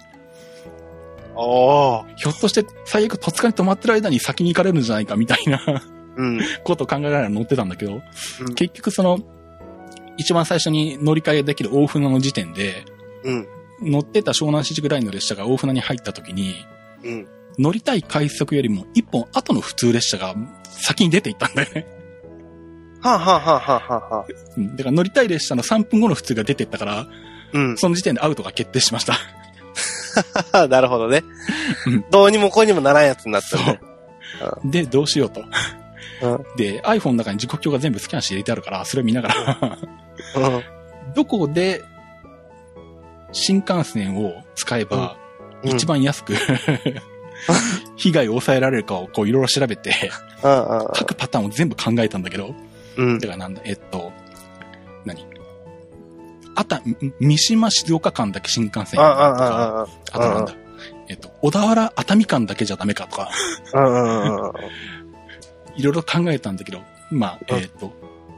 [1.36, 2.16] おー。
[2.16, 5.84] ひょっとして、最悪戸塚に止まってる間に先に行かれるんじゃないかみたいな
[6.18, 6.40] うん。
[6.64, 8.02] ことを考えながら乗ってたんだけど、
[8.42, 9.20] うん結局その、
[10.18, 12.84] 一番最初に乗り換えできる大船の時点で、
[13.24, 13.48] うん。
[13.82, 16.56] 乗ってた湘南新宿ラインの列車が大船に入った時に、
[17.04, 17.28] うん。
[17.58, 21.88] 乗りたい快速よりも一本後の普通列車が先に出ていったんだよね。
[23.02, 24.26] はあ、はあはあはあはあはあ、
[24.58, 27.08] うんだから乗りたい列車の3分後の普通が出てったから、
[27.54, 27.78] うん。
[27.78, 30.68] その時点でアウトが決定しました。
[30.68, 31.24] なるほどね
[31.88, 32.06] うん。
[32.10, 33.80] どうにもこうにもならんやつになったね。
[34.66, 35.44] で、どうしようと。
[36.22, 36.46] うん。
[36.56, 39.58] で、iPhone の中に時刻表が全部スキャンして入れてあるから、それを見ながら、
[40.36, 40.48] う
[41.12, 41.14] ん。
[41.16, 41.84] どこで
[43.32, 45.18] 新幹線を使えば
[45.64, 45.70] うん。
[45.72, 46.34] 一番安く、
[47.96, 49.94] 被害を抑えられるかをこういろいろ調べて、
[50.42, 52.56] 各パターンを全部考えたんだけど、
[52.98, 53.20] うん。
[53.20, 53.28] だ。
[53.28, 54.12] からなんだ、えっと、
[55.06, 55.26] 何？
[56.56, 60.54] あた、ん三島静岡間だけ新幹線とか、あとなんだ、
[61.08, 63.32] えっと、小田原熱海間だけじゃダメかとか、
[65.80, 67.94] いろいろ考えたんだけど、まあ、うんえっと、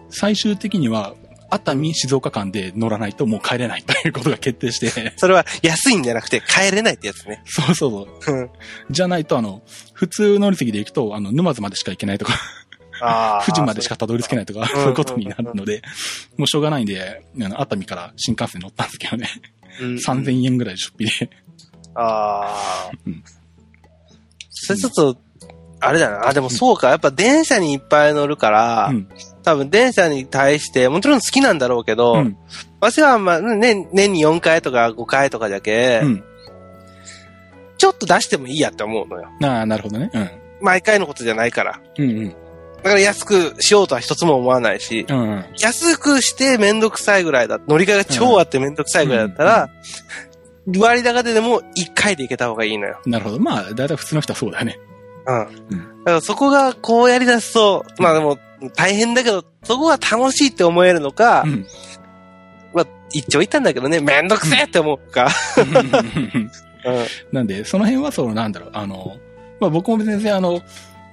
[0.09, 1.15] 最終的には、
[1.49, 7.41] 熱海静岡間で乗らないともう帰れないということが決定して、 それは安いんじゃなくて帰れないってやつね。
[7.45, 8.35] そうそうそう。
[8.35, 8.49] うん。
[8.89, 9.61] じゃないと、あの、
[9.93, 12.39] 普通乗り継ぎで行くと、あの、沼津までしか行けないとか、
[13.01, 13.43] ああ。
[13.45, 15.81] 富士までしかたどり着けないとか、そういうことになるので、
[16.37, 19.27] もうしょうがないんで、あの、熱海から新幹線乗ったんですけどね。
[19.81, 21.29] うん3000円ぐらい出費で。
[21.95, 23.23] ああうん。
[24.49, 25.17] それちょっと、
[25.81, 26.27] あれだな。
[26.27, 26.89] あ、でもそうか。
[26.89, 29.07] やっぱ電車にいっぱい乗るから、うん。
[29.43, 32.37] 多分電車に対して、もちろん好きなんだろうけど、うん。
[32.79, 36.23] 私はまあ、年、年に4回とか5回とかだけ、うん。
[37.77, 39.27] ちょっと出してもいいやって思うのよ。
[39.41, 40.11] ああ、なるほどね。
[40.13, 40.29] うん。
[40.61, 41.81] 毎回のことじゃないから。
[41.97, 42.29] うんうん。
[42.29, 45.45] だから安くしようとは一つも思わないし、うんうん。
[45.59, 47.59] 安くしてめんどくさいぐらいだ。
[47.67, 49.69] 乗り換えが超あってめんどくさいぐらいだったら、
[50.77, 52.99] 割高ででも1回で行けた方がいいのよ。
[53.07, 53.39] なるほど。
[53.39, 54.79] まあ、だいたい普通の人はそうだよね。
[55.31, 55.77] うん。
[55.77, 58.39] うんだからそこがこうやり出すと、まあでも
[58.75, 61.65] 大変だけど、そこが楽しいって思えるのか、うん。
[62.73, 65.27] まあ一長一短だけどね、めんどくせえって思うか。
[65.57, 66.51] うん。
[67.31, 69.17] なんで、その辺はその、なんだろう、あの、
[69.59, 70.61] まあ僕も全然あの、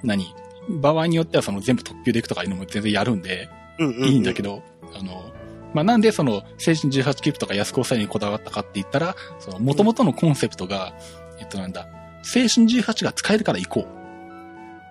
[0.03, 0.33] 何
[0.81, 3.47] 場合によってはその全部特急で行くとかいうのも全然やるんで。
[3.79, 4.61] いいんだけど、
[4.93, 5.31] あの、
[5.73, 10.93] まあなんでその、青春18切符とか安子さにこだわったかって言ったら、その、元々のコンセプトが、
[11.39, 13.98] えっとなんだ、青春18が使えるから行こう。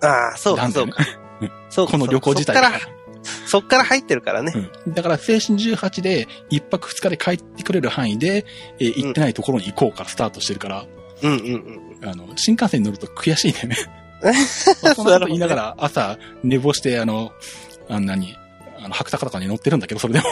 [0.03, 1.05] ああ、そうか、そうか。
[1.71, 2.79] そうかこの旅行自体からが。、
[3.47, 4.53] そっから入ってるからね。
[4.87, 4.95] うん。
[4.95, 8.45] だから、青春18で、一泊二日で帰ってくれる範囲で、
[8.79, 10.87] えー行ってないところに行こうからスタートしてるから、
[11.23, 12.09] うんうんうん。
[12.09, 13.77] あの、新幹線に乗ると悔しいんだよね。
[14.83, 17.33] まあそんなこと言いながら、朝、寝坊して、あの、
[17.89, 18.37] あんなに、
[18.81, 20.27] あの、白鷹とかに乗ってるんだけど、それでも。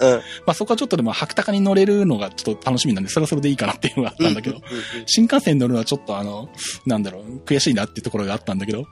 [0.00, 0.10] うん。
[0.16, 6.48] まあそこはちょっとでも白鷹に乗れるのがちょっと楽しみなんで、それはそれでいいかなっていうのがあったんだけど、うんうんうん新幹線に乗るのはちょっとあの、
[6.86, 8.84] なんだろう、悔しいなっていうところがあったんだけど、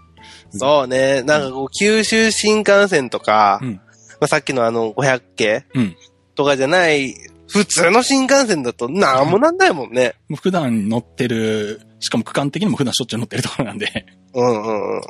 [0.50, 1.22] そうね。
[1.22, 3.80] なんかこう、九州新幹線とか、うんま
[4.22, 5.96] あ、さっきのあの、500系うん。
[6.34, 7.14] とかじゃない、
[7.48, 10.14] 普通の新幹線だとなんもなんないもんね。
[10.28, 15.00] もう普段乗ってる、しかも区間的にも普段しょっちゅう乗ってるところなんで、うんうんうんうん。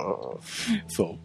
[0.88, 1.16] そ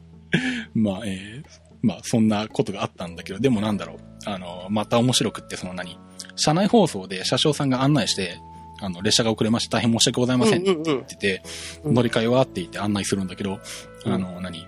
[0.76, 0.80] う。
[0.80, 3.98] まあ、えーまあ、そんなことがあったんだけど、でもなんだろう。
[4.26, 6.00] あの、また面白くって、その何？
[6.38, 8.40] 車内放送で車掌さんが案内して、
[8.82, 11.44] あの、列車が遅れまして大変申し訳ございませんってうんうんうん言ってて、
[11.84, 13.60] うん乗り換えはって言って案内するんだけど、
[14.06, 14.66] うんあの、何？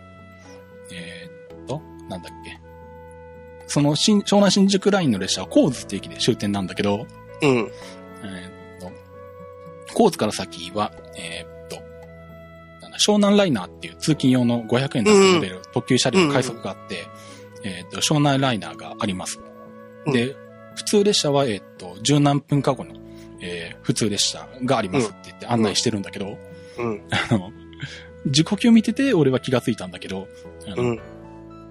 [0.92, 2.60] えーっと、なんだっけ？
[3.68, 7.08] その新、湘南新宿ラインの列車は神津って駅で終点なんだけど、
[7.42, 7.50] うん。
[7.50, 7.72] えーっ
[8.82, 8.92] と、
[9.96, 11.55] 神津から先は、えー
[12.98, 17.06] 湘南ライナーっていう通勤用の500円で乗れる特急車両の快速があって、
[17.64, 19.40] えーっと、湘南ライナーがあります。
[20.06, 20.36] で、
[20.76, 22.92] 普通列車は、えーっと、十何分か後の、
[23.42, 26.38] えー普通列車がありますって言って案内してるんだけど、
[26.78, 27.02] うん。
[27.12, 27.52] あの、
[28.26, 30.28] 時刻を見てて俺は気がついたんだけど、
[30.68, 31.02] あの、うん。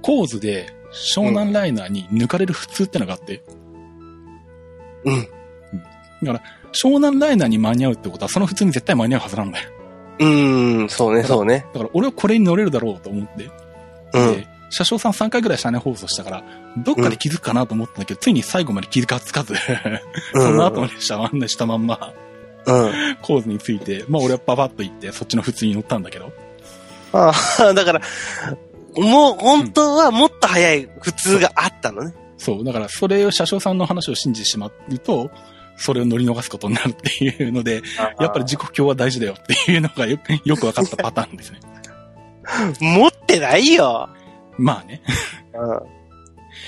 [0.00, 3.42] 構図で湘南ライナーに抜かれる普通ってのがあって、
[5.04, 5.28] うん。
[6.72, 9.70] 湘南ライナーに間に合うってことはその普通に絶対間に合うはずなんだよ。
[10.18, 10.88] うん。
[10.88, 11.66] そうね、そうね。
[11.72, 13.50] だから俺はこれに乗れるだろうと思って、
[14.12, 14.34] うん。
[14.36, 16.44] で、車掌さん3回ぐらい車内放送したから、
[16.78, 19.54] どっかで気づくかなと思ったんだけど、ついに最後まで気づかつかず、
[20.32, 22.12] その後の列車を案内したまんま、
[22.66, 23.16] うん。
[23.22, 26.32] 構図について、まあ俺はパパッと行って、そっちの普通に乗ったんだけど、
[27.12, 28.00] ああ、だから、
[28.96, 32.14] もう本当はもっと早い普通があったのね。
[32.38, 35.30] そう、だからそれを車掌さんの話を信じてしまうと、
[35.76, 37.82] それを乗り逃すことになるっていうので、
[38.20, 41.60] やっぱり時刻表は大事だよっていうのがよく よく分かったパターンですね。
[42.80, 44.08] 持ってないよ。
[44.58, 45.02] まあね。
[45.54, 45.74] う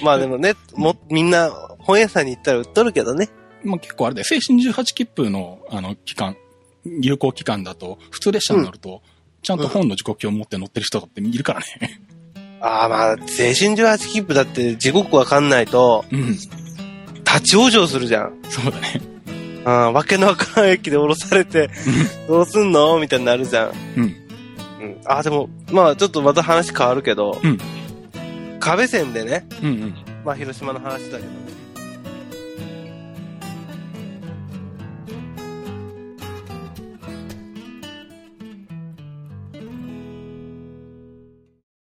[0.02, 0.04] ん。
[0.04, 3.28] まあでもね、も、みんな本屋さんに行ったら売っとるけどね。
[3.62, 4.26] まあ結構あれだよ。
[4.30, 6.36] 青春18切符の、あの、期間、
[6.84, 9.02] 有効期間だと、普通列車に乗ると、
[9.42, 12.00] ちゃんと本の時刻表を持って乗ってる人だっているからね。
[12.60, 16.36] ああまあ、青春18切符だって時刻わかんないと、うん。
[17.36, 18.38] 立ち往生するじゃん。
[18.48, 19.00] そうだね。
[19.64, 21.70] ああ、わけのわからん駅で降ろされて、
[22.28, 22.98] どうすんの？
[23.00, 23.72] みたいになるじゃん。
[23.96, 24.02] うん。
[24.02, 25.00] うん。
[25.06, 27.58] ああ、でも、まあちょっとまた話変わるけど、うん
[28.58, 29.94] 壁線でね、うんうん。
[30.24, 31.28] まあ広島の話だけどね、